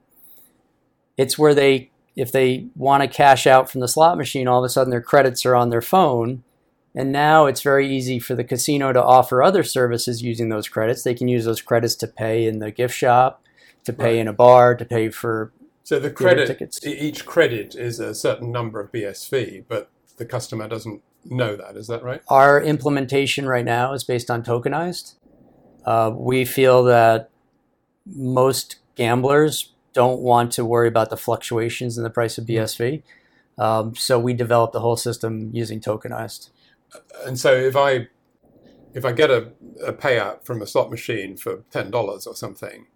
It's 1.16 1.38
where 1.38 1.56
they, 1.56 1.90
if 2.16 2.32
they 2.32 2.68
want 2.76 3.02
to 3.02 3.08
cash 3.08 3.48
out 3.48 3.70
from 3.70 3.82
the 3.82 3.88
slot 3.88 4.18
machine, 4.18 4.48
all 4.48 4.64
of 4.64 4.66
a 4.66 4.70
sudden 4.70 4.92
their 4.92 5.02
credits 5.02 5.46
are 5.46 5.56
on 5.56 5.70
their 5.70 5.82
phone. 5.82 6.44
And 6.98 7.12
now 7.12 7.46
it's 7.46 7.62
very 7.62 7.88
easy 7.88 8.18
for 8.18 8.34
the 8.34 8.44
casino 8.44 8.92
to 8.92 9.04
offer 9.04 9.44
other 9.44 9.62
services 9.62 10.24
using 10.24 10.50
those 10.50 10.68
credits. 10.68 11.04
They 11.04 11.14
can 11.14 11.28
use 11.28 11.46
those 11.46 11.62
credits 11.62 11.94
to 11.98 12.08
pay 12.08 12.48
in 12.48 12.58
the 12.58 12.72
gift 12.72 12.96
shop, 12.96 13.44
to 13.84 13.94
pay 13.94 14.14
Right. 14.16 14.18
in 14.22 14.28
a 14.28 14.34
bar, 14.34 14.74
to 14.74 14.84
pay 14.84 15.10
for 15.10 15.52
So 15.84 16.00
the 16.00 16.10
credit, 16.10 16.48
tickets. 16.48 16.84
each 16.84 17.24
credit 17.28 17.76
is 17.76 18.00
a 18.00 18.16
certain 18.16 18.52
number 18.52 18.80
of 18.80 18.92
BSV, 18.92 19.64
but 19.68 19.92
the 20.18 20.26
customer 20.26 20.68
doesn't 20.68 21.04
know 21.24 21.56
that. 21.56 21.78
Is 21.78 21.86
that 21.86 22.02
right? 22.04 22.22
Our 22.30 22.60
implementation 22.64 23.46
right 23.48 23.64
now 23.64 23.94
is 23.94 24.04
based 24.04 24.32
on 24.32 24.42
tokenized. 24.44 25.14
Uh, 25.86 26.12
we 26.16 26.46
feel 26.46 26.84
that 26.86 27.30
most 28.08 28.78
gamblers 28.96 29.72
don't 29.94 30.20
want 30.22 30.52
to 30.54 30.66
worry 30.66 30.88
about 30.88 31.12
the 31.12 31.18
fluctuations 31.18 31.96
in 31.96 32.04
the 32.04 32.10
price 32.10 32.40
of 32.40 32.46
BSV. 32.48 33.04
Um, 33.60 33.96
so 33.96 34.18
we 34.18 34.34
developed 34.34 34.74
the 34.74 34.80
whole 34.80 34.98
system 34.98 35.52
using 35.54 35.80
tokenized. 35.80 36.50
And 37.26 37.40
so 37.40 37.54
if 37.54 37.76
I 37.76 38.08
if 38.94 39.06
I 39.06 39.12
get 39.12 39.30
a, 39.30 39.52
a 39.86 39.94
payout 39.94 40.46
from 40.46 40.62
a 40.62 40.68
slot 40.68 40.90
machine 40.90 41.38
for 41.38 41.64
ten 41.72 41.92
dollars 41.92 42.26
or 42.26 42.36
something, 42.36 42.88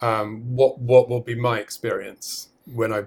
um, 0.00 0.56
what 0.56 0.78
what 0.78 1.08
will 1.08 1.20
be 1.20 1.34
my 1.34 1.58
experience 1.58 2.48
when 2.66 2.92
I 2.92 3.04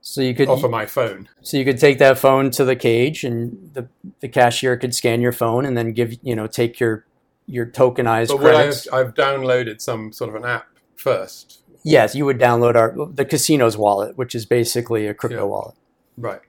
So 0.00 0.20
you 0.20 0.34
could 0.34 0.48
offer 0.48 0.68
my 0.68 0.86
phone? 0.86 1.28
So 1.42 1.56
you 1.56 1.64
could 1.64 1.78
take 1.78 1.98
that 1.98 2.18
phone 2.18 2.50
to 2.52 2.64
the 2.64 2.76
cage, 2.76 3.24
and 3.24 3.72
the, 3.74 3.88
the 4.20 4.28
cashier 4.28 4.76
could 4.76 4.94
scan 4.94 5.20
your 5.20 5.32
phone, 5.32 5.64
and 5.64 5.76
then 5.76 5.92
give 5.92 6.14
you 6.22 6.36
know 6.36 6.46
take 6.46 6.78
your 6.78 7.06
your 7.46 7.66
tokenized 7.66 8.28
But 8.28 8.40
would 8.40 8.54
I've, 8.54 8.86
I've 8.92 9.14
downloaded 9.14 9.80
some 9.80 10.12
sort 10.12 10.30
of 10.30 10.36
an 10.36 10.44
app 10.44 10.66
first, 10.94 11.62
Yes, 11.84 12.14
you 12.14 12.24
would 12.24 12.38
download 12.38 12.76
our 12.76 12.94
the 13.12 13.24
casino's 13.24 13.76
wallet, 13.76 14.16
which 14.16 14.34
is 14.34 14.46
basically 14.46 15.06
a 15.06 15.14
crypto 15.14 15.38
Yeah. 15.38 15.44
wallet. 15.44 15.74
right? 16.16 16.40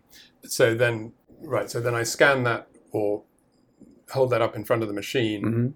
So 0.43 0.75
then, 0.75 1.13
right. 1.43 1.69
So 1.69 1.79
then 1.79 1.95
I 1.95 2.03
scan 2.03 2.43
that 2.43 2.67
or 2.91 3.23
hold 4.11 4.29
that 4.31 4.41
up 4.41 4.55
in 4.55 4.63
front 4.63 4.81
of 4.81 4.87
the 4.87 4.93
machine, 4.93 5.41
hmm 5.43 5.67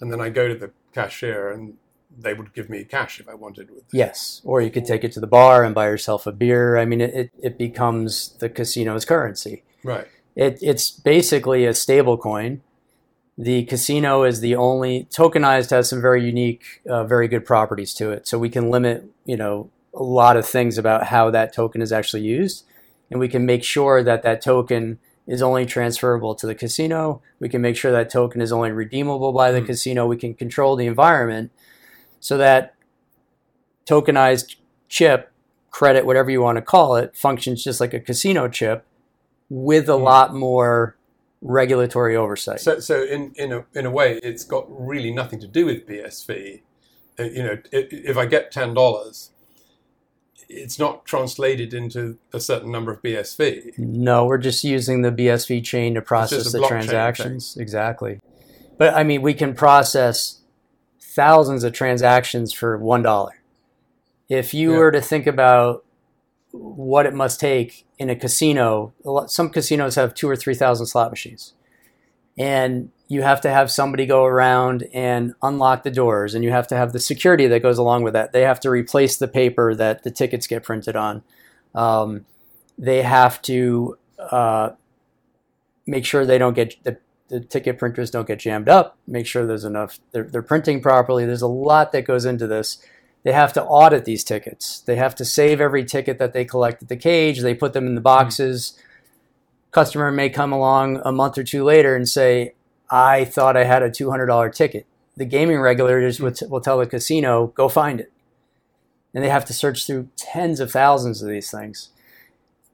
and 0.00 0.12
then 0.12 0.20
I 0.20 0.28
go 0.28 0.46
to 0.46 0.54
the 0.54 0.70
cashier, 0.94 1.50
and 1.50 1.74
they 2.16 2.32
would 2.32 2.54
give 2.54 2.70
me 2.70 2.84
cash 2.84 3.18
if 3.18 3.28
I 3.28 3.34
wanted. 3.34 3.68
With 3.70 3.82
Yes, 3.92 4.40
or 4.44 4.60
you 4.60 4.70
could 4.70 4.84
take 4.84 5.02
it 5.02 5.10
to 5.12 5.20
the 5.20 5.26
bar 5.26 5.64
and 5.64 5.74
buy 5.74 5.86
yourself 5.88 6.24
a 6.26 6.32
beer. 6.32 6.76
I 6.76 6.84
mean, 6.84 7.00
it, 7.00 7.14
it, 7.14 7.30
it 7.42 7.58
becomes 7.58 8.36
the 8.38 8.48
casino's 8.48 9.04
currency. 9.04 9.64
right. 9.82 10.06
It, 10.36 10.58
it's 10.62 10.88
basically 10.88 11.66
a 11.66 11.74
stable 11.74 12.16
coin. 12.16 12.62
The 13.36 13.64
casino 13.64 14.22
is 14.22 14.40
the 14.40 14.54
only 14.54 15.08
tokenized 15.10 15.70
has 15.70 15.88
some 15.88 16.00
very 16.00 16.24
unique, 16.24 16.80
uh, 16.88 17.02
very 17.02 17.26
good 17.26 17.44
properties 17.44 17.92
to 17.94 18.12
it. 18.12 18.28
So 18.28 18.38
we 18.38 18.48
can 18.48 18.70
limit, 18.70 19.04
you 19.24 19.36
know, 19.36 19.70
a 19.94 20.02
lot 20.04 20.36
of 20.36 20.46
things 20.46 20.78
about 20.78 21.04
how 21.08 21.30
that 21.30 21.52
token 21.52 21.82
is 21.82 21.90
actually 21.92 22.22
used, 22.22 22.64
and 23.10 23.18
we 23.20 23.28
can 23.28 23.46
make 23.46 23.64
sure 23.64 24.02
that 24.02 24.22
that 24.22 24.40
token 24.42 24.98
is 25.26 25.42
only 25.42 25.66
transferable 25.66 26.34
to 26.34 26.46
the 26.46 26.54
casino. 26.54 27.20
We 27.38 27.48
can 27.48 27.60
make 27.60 27.76
sure 27.76 27.92
that 27.92 28.10
token 28.10 28.40
is 28.40 28.50
only 28.52 28.70
redeemable 28.72 29.32
by 29.32 29.52
the 29.52 29.60
Hmm. 29.60 29.66
casino. 29.66 30.06
We 30.06 30.16
can 30.16 30.34
control 30.34 30.76
the 30.76 30.86
environment 30.86 31.50
so 32.20 32.36
that 32.38 32.74
tokenized 33.86 34.56
chip, 34.88 35.30
credit, 35.70 36.06
whatever 36.06 36.30
you 36.30 36.40
want 36.42 36.56
to 36.56 36.62
call 36.62 36.96
it, 36.96 37.16
functions 37.16 37.62
just 37.64 37.80
like 37.80 37.94
a 37.94 38.00
casino 38.00 38.48
chip 38.48 38.84
with 39.48 39.88
a 39.88 39.96
Hmm. 39.96 40.02
lot 40.04 40.34
more 40.34 40.96
regulatory 41.40 42.16
oversight. 42.16 42.60
So, 42.60 42.80
so 42.80 43.02
in 43.02 43.32
in 43.36 43.52
a 43.52 43.64
in 43.74 43.86
a 43.86 43.90
way, 43.90 44.18
it's 44.22 44.44
got 44.44 44.66
really 44.68 45.12
nothing 45.12 45.40
to 45.40 45.46
do 45.46 45.66
with 45.66 45.86
BSV. 45.86 46.62
Uh, 47.18 47.24
you 47.24 47.42
know, 47.42 47.58
if 47.72 48.16
I 48.16 48.26
get 48.26 48.50
ten 48.50 48.74
dollars, 48.74 49.30
it's 50.48 50.78
not 50.78 51.04
translated 51.04 51.74
into 51.74 52.18
a 52.32 52.40
certain 52.40 52.70
number 52.72 52.90
of 52.92 53.02
BSV. 53.02 53.78
no, 53.78 54.24
we're 54.24 54.38
just 54.38 54.64
using 54.64 55.02
the 55.02 55.10
BSV 55.12 55.62
chain 55.62 55.94
to 55.94 56.02
process 56.02 56.52
the 56.52 56.66
transactions. 56.66 57.56
Exactly. 57.58 58.18
But 58.78 58.94
I 58.94 59.02
mean, 59.02 59.22
we 59.22 59.34
can 59.34 59.54
process 59.54 60.40
thousands 61.00 61.64
of 61.64 61.72
transactions 61.72 62.52
for 62.52 62.78
one 62.78 63.02
dollar. 63.02 63.32
If 64.28 64.54
you 64.54 64.72
Yeah. 64.72 64.78
were 64.78 64.90
to 64.92 65.00
think 65.00 65.26
about 65.26 65.84
what 66.52 67.04
it 67.06 67.14
must 67.14 67.40
take 67.40 67.84
in 67.98 68.08
a 68.08 68.16
casino, 68.16 68.92
some 69.26 69.50
casinos 69.50 69.96
have 69.96 70.14
two 70.14 70.28
or 70.28 70.36
three 70.36 70.54
thousand 70.54 70.86
slot 70.86 71.10
machines, 71.10 71.54
and 72.38 72.90
you 73.08 73.22
have 73.22 73.40
to 73.40 73.50
have 73.50 73.70
somebody 73.70 74.06
go 74.06 74.24
around 74.24 74.86
and 74.92 75.34
unlock 75.42 75.82
the 75.82 75.90
doors, 75.90 76.34
and 76.34 76.44
you 76.44 76.50
have 76.50 76.68
to 76.68 76.76
have 76.76 76.92
the 76.92 77.00
security 77.00 77.46
that 77.46 77.62
goes 77.62 77.78
along 77.78 78.02
with 78.02 78.12
that. 78.12 78.32
They 78.32 78.42
have 78.42 78.60
to 78.60 78.70
replace 78.70 79.16
the 79.16 79.28
paper 79.28 79.74
that 79.74 80.02
the 80.02 80.10
tickets 80.10 80.46
get 80.46 80.62
printed 80.62 80.94
on. 80.94 81.22
Um, 81.74 82.26
they 82.78 83.02
have 83.02 83.40
to 83.42 83.98
uh, 84.18 84.70
make 85.86 86.04
sure 86.04 86.24
they 86.24 86.38
don't 86.38 86.54
get 86.54 86.76
the, 86.84 86.98
the 87.28 87.40
ticket 87.40 87.78
printers 87.78 88.10
don't 88.10 88.26
get 88.26 88.38
jammed 88.38 88.68
up. 88.68 88.98
Make 89.06 89.26
sure 89.26 89.46
there's 89.46 89.64
enough. 89.64 89.98
They're, 90.12 90.24
they're 90.24 90.42
printing 90.42 90.80
properly. 90.80 91.24
There's 91.24 91.42
a 91.42 91.48
lot 91.48 91.92
that 91.92 92.02
goes 92.02 92.24
into 92.24 92.46
this. 92.46 92.78
They 93.24 93.32
have 93.32 93.52
to 93.54 93.64
audit 93.64 94.04
these 94.04 94.22
tickets. 94.22 94.80
They 94.80 94.96
have 94.96 95.14
to 95.16 95.24
save 95.24 95.60
every 95.60 95.84
ticket 95.84 96.18
that 96.18 96.32
they 96.32 96.44
collect 96.44 96.82
at 96.82 96.88
the 96.88 96.96
cage. 96.96 97.40
They 97.40 97.54
put 97.54 97.72
them 97.72 97.86
in 97.86 97.94
the 97.94 98.00
boxes. 98.00 98.78
Customer 99.70 100.10
may 100.10 100.30
come 100.30 100.52
along 100.52 101.00
a 101.04 101.12
month 101.12 101.36
or 101.38 101.44
two 101.44 101.62
later 101.64 101.94
and 101.94 102.08
say, 102.08 102.54
"I 102.90 103.24
thought 103.24 103.56
I 103.56 103.64
had 103.64 103.82
a 103.82 103.90
two 103.90 104.10
hundred 104.10 104.26
dollar 104.26 104.48
ticket." 104.50 104.86
The 105.16 105.24
gaming 105.24 105.60
regulators 105.60 106.20
will, 106.20 106.32
t- 106.32 106.46
will 106.46 106.60
tell 106.60 106.78
the 106.78 106.86
casino, 106.86 107.48
"Go 107.48 107.68
find 107.68 108.00
it," 108.00 108.10
and 109.14 109.22
they 109.24 109.28
have 109.28 109.44
to 109.46 109.52
search 109.52 109.86
through 109.86 110.08
tens 110.16 110.60
of 110.60 110.70
thousands 110.72 111.22
of 111.22 111.28
these 111.28 111.50
things 111.50 111.90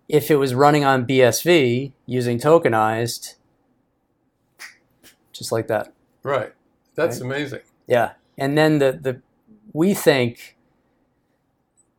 if 0.08 0.30
it 0.30 0.36
was 0.36 0.54
running 0.54 0.84
on 0.84 1.06
BSV 1.06 1.92
using 2.06 2.38
tokenized, 2.38 3.34
just 5.32 5.50
like 5.50 5.66
that. 5.68 5.92
Right. 6.22 6.52
That's 6.94 7.20
Right. 7.20 7.26
amazing. 7.26 7.60
Yeah. 7.86 8.12
And 8.36 8.56
then 8.56 8.78
the, 8.78 8.92
the 8.92 9.20
we 9.72 9.94
think 9.94 10.56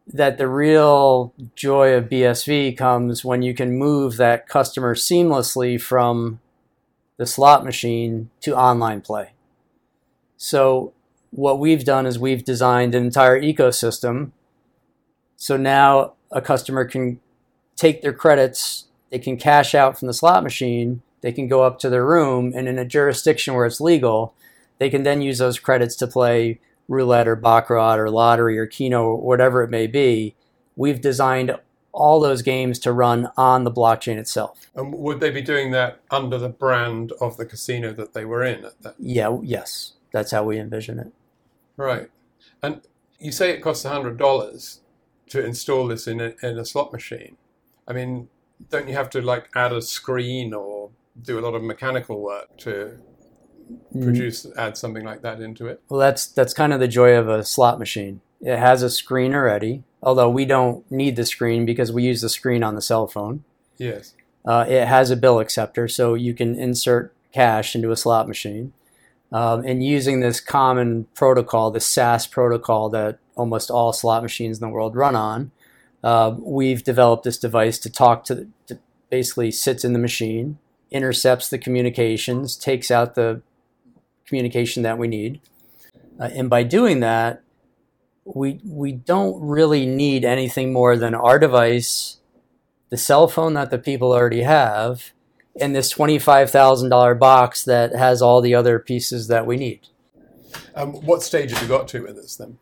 that 0.07 0.37
the 0.37 0.47
real 0.47 1.33
joy 1.55 1.93
of 1.93 2.09
BSV 2.09 2.77
comes 2.77 3.25
when 3.25 3.41
you 3.41 3.53
can 3.53 3.77
move 3.77 4.17
that 4.17 4.47
customer 4.47 4.95
seamlessly 4.95 5.81
from 5.81 6.39
the 7.17 7.25
slot 7.25 7.63
machine 7.63 8.29
to 8.41 8.55
online 8.55 9.01
play. 9.01 9.31
So 10.37 10.93
what 11.31 11.59
we've 11.59 11.83
done 11.83 12.05
is 12.05 12.19
we've 12.19 12.43
designed 12.43 12.93
an 12.93 13.03
entire 13.03 13.41
ecosystem. 13.41 14.31
So 15.37 15.57
now 15.57 16.13
a 16.31 16.41
customer 16.41 16.85
can 16.85 17.19
take 17.75 18.01
their 18.01 18.13
credits, 18.13 18.85
they 19.09 19.19
can 19.19 19.37
cash 19.37 19.73
out 19.75 19.97
from 19.97 20.07
the 20.07 20.13
slot 20.13 20.43
machine, 20.43 21.01
they 21.21 21.31
can 21.31 21.47
go 21.47 21.63
up 21.63 21.79
to 21.79 21.89
their 21.89 22.05
room, 22.05 22.53
and 22.55 22.67
in 22.67 22.77
a 22.77 22.85
jurisdiction 22.85 23.53
where 23.53 23.65
it's 23.65 23.81
legal, 23.81 24.33
they 24.77 24.89
can 24.89 25.03
then 25.03 25.21
use 25.21 25.39
those 25.39 25.59
credits 25.59 25.95
to 25.95 26.07
play 26.07 26.59
roulette 26.87 27.27
or 27.27 27.35
baccarat 27.35 27.95
or 27.95 28.09
lottery 28.09 28.57
or 28.57 28.65
keno 28.65 29.03
or 29.03 29.21
whatever 29.21 29.63
it 29.63 29.69
may 29.69 29.87
be. 29.87 30.35
We've 30.75 31.01
designed 31.01 31.57
all 31.91 32.19
those 32.19 32.41
games 32.41 32.77
to 32.79 32.91
run 32.91 33.29
on 33.37 33.63
the 33.63 33.71
blockchain 33.71 34.17
itself. 34.17 34.69
And 34.75 34.93
would 34.93 35.21
they 35.21 35.31
be 35.31 35.41
doing 35.41 35.71
that 35.71 36.01
under 36.11 36.37
the 36.37 36.49
brand 36.49 37.13
of 37.21 37.37
the 37.37 37.45
casino 37.45 37.93
that 37.93 38.13
they 38.13 38.25
were 38.25 38.43
in 38.43 38.65
at 38.65 38.81
that? 38.81 38.95
Yeah, 38.99 39.37
yes, 39.41 39.93
that's 40.11 40.31
how 40.31 40.43
we 40.43 40.59
envision 40.59 40.99
it. 40.99 41.11
Right. 41.77 42.09
And 42.61 42.81
you 43.19 43.31
say 43.31 43.51
it 43.51 43.61
costs 43.61 43.85
hundred 43.85 44.17
dollars 44.17 44.81
to 45.29 45.43
install 45.43 45.87
this 45.87 46.07
in 46.07 46.19
a, 46.19 46.33
in 46.43 46.59
a 46.59 46.65
slot 46.65 46.91
machine. 46.91 47.37
I 47.87 47.93
mean, 47.93 48.27
don't 48.69 48.87
you 48.87 48.93
have 48.95 49.09
to 49.11 49.21
like 49.21 49.49
add 49.55 49.71
a 49.71 49.81
screen 49.81 50.53
or 50.53 50.89
do 51.21 51.39
a 51.39 51.41
lot 51.41 51.55
of 51.55 51.63
mechanical 51.63 52.21
work 52.21 52.57
to 52.57 52.97
produce 53.91 54.45
add 54.57 54.77
something 54.77 55.03
like 55.03 55.21
that 55.21 55.41
into 55.41 55.67
it? 55.67 55.81
Well, 55.89 55.99
that's 55.99 56.27
that's 56.27 56.53
kind 56.53 56.73
of 56.73 56.79
the 56.79 56.87
joy 56.87 57.15
of 57.15 57.27
a 57.27 57.43
slot 57.43 57.79
machine. 57.79 58.21
It 58.41 58.57
has 58.57 58.83
a 58.83 58.89
screen 58.89 59.33
already, 59.33 59.83
although 60.03 60.29
we 60.29 60.45
don't 60.45 60.89
need 60.91 61.15
the 61.15 61.25
screen 61.25 61.65
because 61.65 61.91
we 61.91 62.03
use 62.03 62.21
the 62.21 62.29
screen 62.29 62.63
on 62.63 62.75
the 62.75 62.81
cell 62.81 63.07
phone. 63.07 63.43
Yes. 63.77 64.13
Uh, 64.45 64.65
it 64.67 64.87
has 64.87 65.09
a 65.09 65.17
bill 65.17 65.39
acceptor, 65.39 65.87
so 65.87 66.13
you 66.13 66.33
can 66.33 66.59
insert 66.59 67.13
cash 67.33 67.75
into 67.75 67.91
a 67.91 67.97
slot 67.97 68.27
machine. 68.27 68.73
Um, 69.31 69.65
and 69.65 69.83
using 69.83 70.19
this 70.19 70.39
common 70.39 71.07
protocol, 71.15 71.71
the 71.71 71.79
SAS 71.79 72.27
protocol 72.27 72.89
that 72.89 73.17
almost 73.35 73.71
all 73.71 73.91
slot 73.91 74.21
machines 74.21 74.57
in 74.57 74.61
the 74.61 74.73
world 74.73 74.95
run 74.95 75.15
on, 75.15 75.51
uh, 76.03 76.35
we've 76.37 76.83
developed 76.83 77.23
this 77.23 77.39
device 77.39 77.79
to 77.79 77.89
talk 77.89 78.23
to, 78.25 78.35
the, 78.35 78.47
to 78.67 78.79
basically 79.09 79.51
sits 79.51 79.83
in 79.83 79.93
the 79.93 79.99
machine, 79.99 80.59
intercepts 80.91 81.49
the 81.49 81.57
communications, 81.57 82.55
takes 82.55 82.91
out 82.91 83.15
the 83.15 83.41
communication 84.27 84.83
that 84.83 84.97
we 84.97 85.07
need, 85.07 85.41
uh, 86.19 86.29
and 86.33 86.49
by 86.49 86.63
doing 86.63 86.99
that, 87.01 87.41
we 88.25 88.59
we 88.65 88.91
don't 88.91 89.39
really 89.41 89.85
need 89.85 90.25
anything 90.25 90.73
more 90.73 90.97
than 90.97 91.13
our 91.13 91.39
device, 91.39 92.17
the 92.89 92.97
cell 92.97 93.27
phone 93.27 93.53
that 93.53 93.69
the 93.69 93.77
people 93.77 94.11
already 94.11 94.41
have, 94.41 95.11
and 95.59 95.75
this 95.75 95.89
twenty-five 95.89 96.49
thousand 96.49 96.89
dollar 96.89 97.15
box 97.15 97.63
that 97.63 97.95
has 97.95 98.21
all 98.21 98.41
the 98.41 98.55
other 98.55 98.79
pieces 98.79 99.27
that 99.27 99.45
we 99.45 99.57
need. 99.57 99.87
Um, 100.75 100.93
what 100.93 101.21
stage 101.21 101.51
have 101.51 101.61
you 101.61 101.67
got 101.67 101.87
to 101.89 102.03
with 102.03 102.15
this 102.15 102.35
then? 102.35 102.57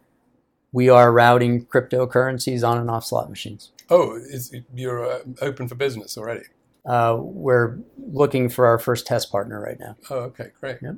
We 0.71 0.89
are 0.89 1.11
routing 1.11 1.65
cryptocurrencies 1.65 2.67
on 2.67 2.79
and 2.79 2.89
off 2.89 3.05
slot 3.05 3.29
machines. 3.29 3.71
Oh, 3.89 4.15
is, 4.15 4.55
you're 4.73 5.05
uh, 5.05 5.19
open 5.41 5.67
for 5.67 5.75
business 5.75 6.17
already. 6.17 6.45
Uh, 6.85 7.17
we're 7.19 7.77
looking 8.11 8.49
for 8.49 8.65
our 8.65 8.79
first 8.79 9.05
test 9.05 9.31
partner 9.31 9.61
right 9.61 9.79
now. 9.79 9.95
Oh, 10.09 10.19
okay, 10.19 10.51
great. 10.59 10.79
Yep. 10.81 10.95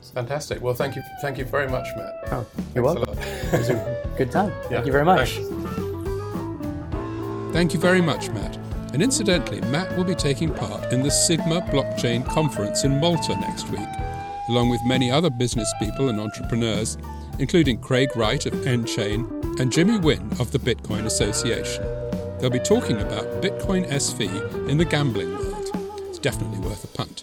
It's 0.00 0.10
fantastic. 0.10 0.60
Well, 0.62 0.74
thank 0.74 0.96
you, 0.96 1.02
thank 1.20 1.38
you 1.38 1.44
very 1.44 1.68
much, 1.68 1.86
Matt. 1.96 2.14
Oh, 2.32 2.46
you're 2.74 2.84
Thanks 2.84 3.06
welcome. 3.06 3.18
a 3.18 3.54
It 3.54 3.58
was 3.58 3.68
a 3.70 4.14
good 4.16 4.30
time. 4.38 4.50
Yeah, 4.64 4.68
Thank 4.68 4.86
you 4.86 4.92
very 4.92 5.04
much. 5.04 5.34
thanks. 5.36 5.50
Thank 7.52 7.74
you 7.74 7.80
very 7.80 8.00
much, 8.00 8.30
Matt. 8.30 8.56
And 8.92 9.02
incidentally, 9.02 9.60
Matt 9.62 9.94
will 9.96 10.04
be 10.04 10.14
taking 10.14 10.52
part 10.54 10.92
in 10.92 11.02
the 11.02 11.10
Sigma 11.10 11.60
Blockchain 11.62 12.24
Conference 12.26 12.84
in 12.84 12.98
Malta 12.98 13.36
next 13.36 13.68
week, 13.68 13.88
along 14.48 14.68
with 14.70 14.80
many 14.84 15.10
other 15.10 15.30
business 15.30 15.72
people 15.78 16.08
and 16.08 16.18
entrepreneurs, 16.18 16.96
including 17.38 17.78
Craig 17.78 18.16
Wright 18.16 18.44
of 18.46 18.52
nChain 18.54 19.60
and 19.60 19.70
Jimmy 19.70 19.98
Nguyen 19.98 20.40
of 20.40 20.50
the 20.50 20.58
Bitcoin 20.58 21.04
Association. 21.06 21.84
They'll 22.40 22.50
be 22.50 22.58
talking 22.58 23.00
about 23.00 23.42
Bitcoin 23.42 23.86
SV 23.88 24.68
in 24.68 24.78
the 24.78 24.84
gambling 24.84 25.36
world. 25.36 25.70
It's 26.08 26.18
definitely 26.18 26.58
worth 26.60 26.82
a 26.84 26.88
punt. 26.88 27.22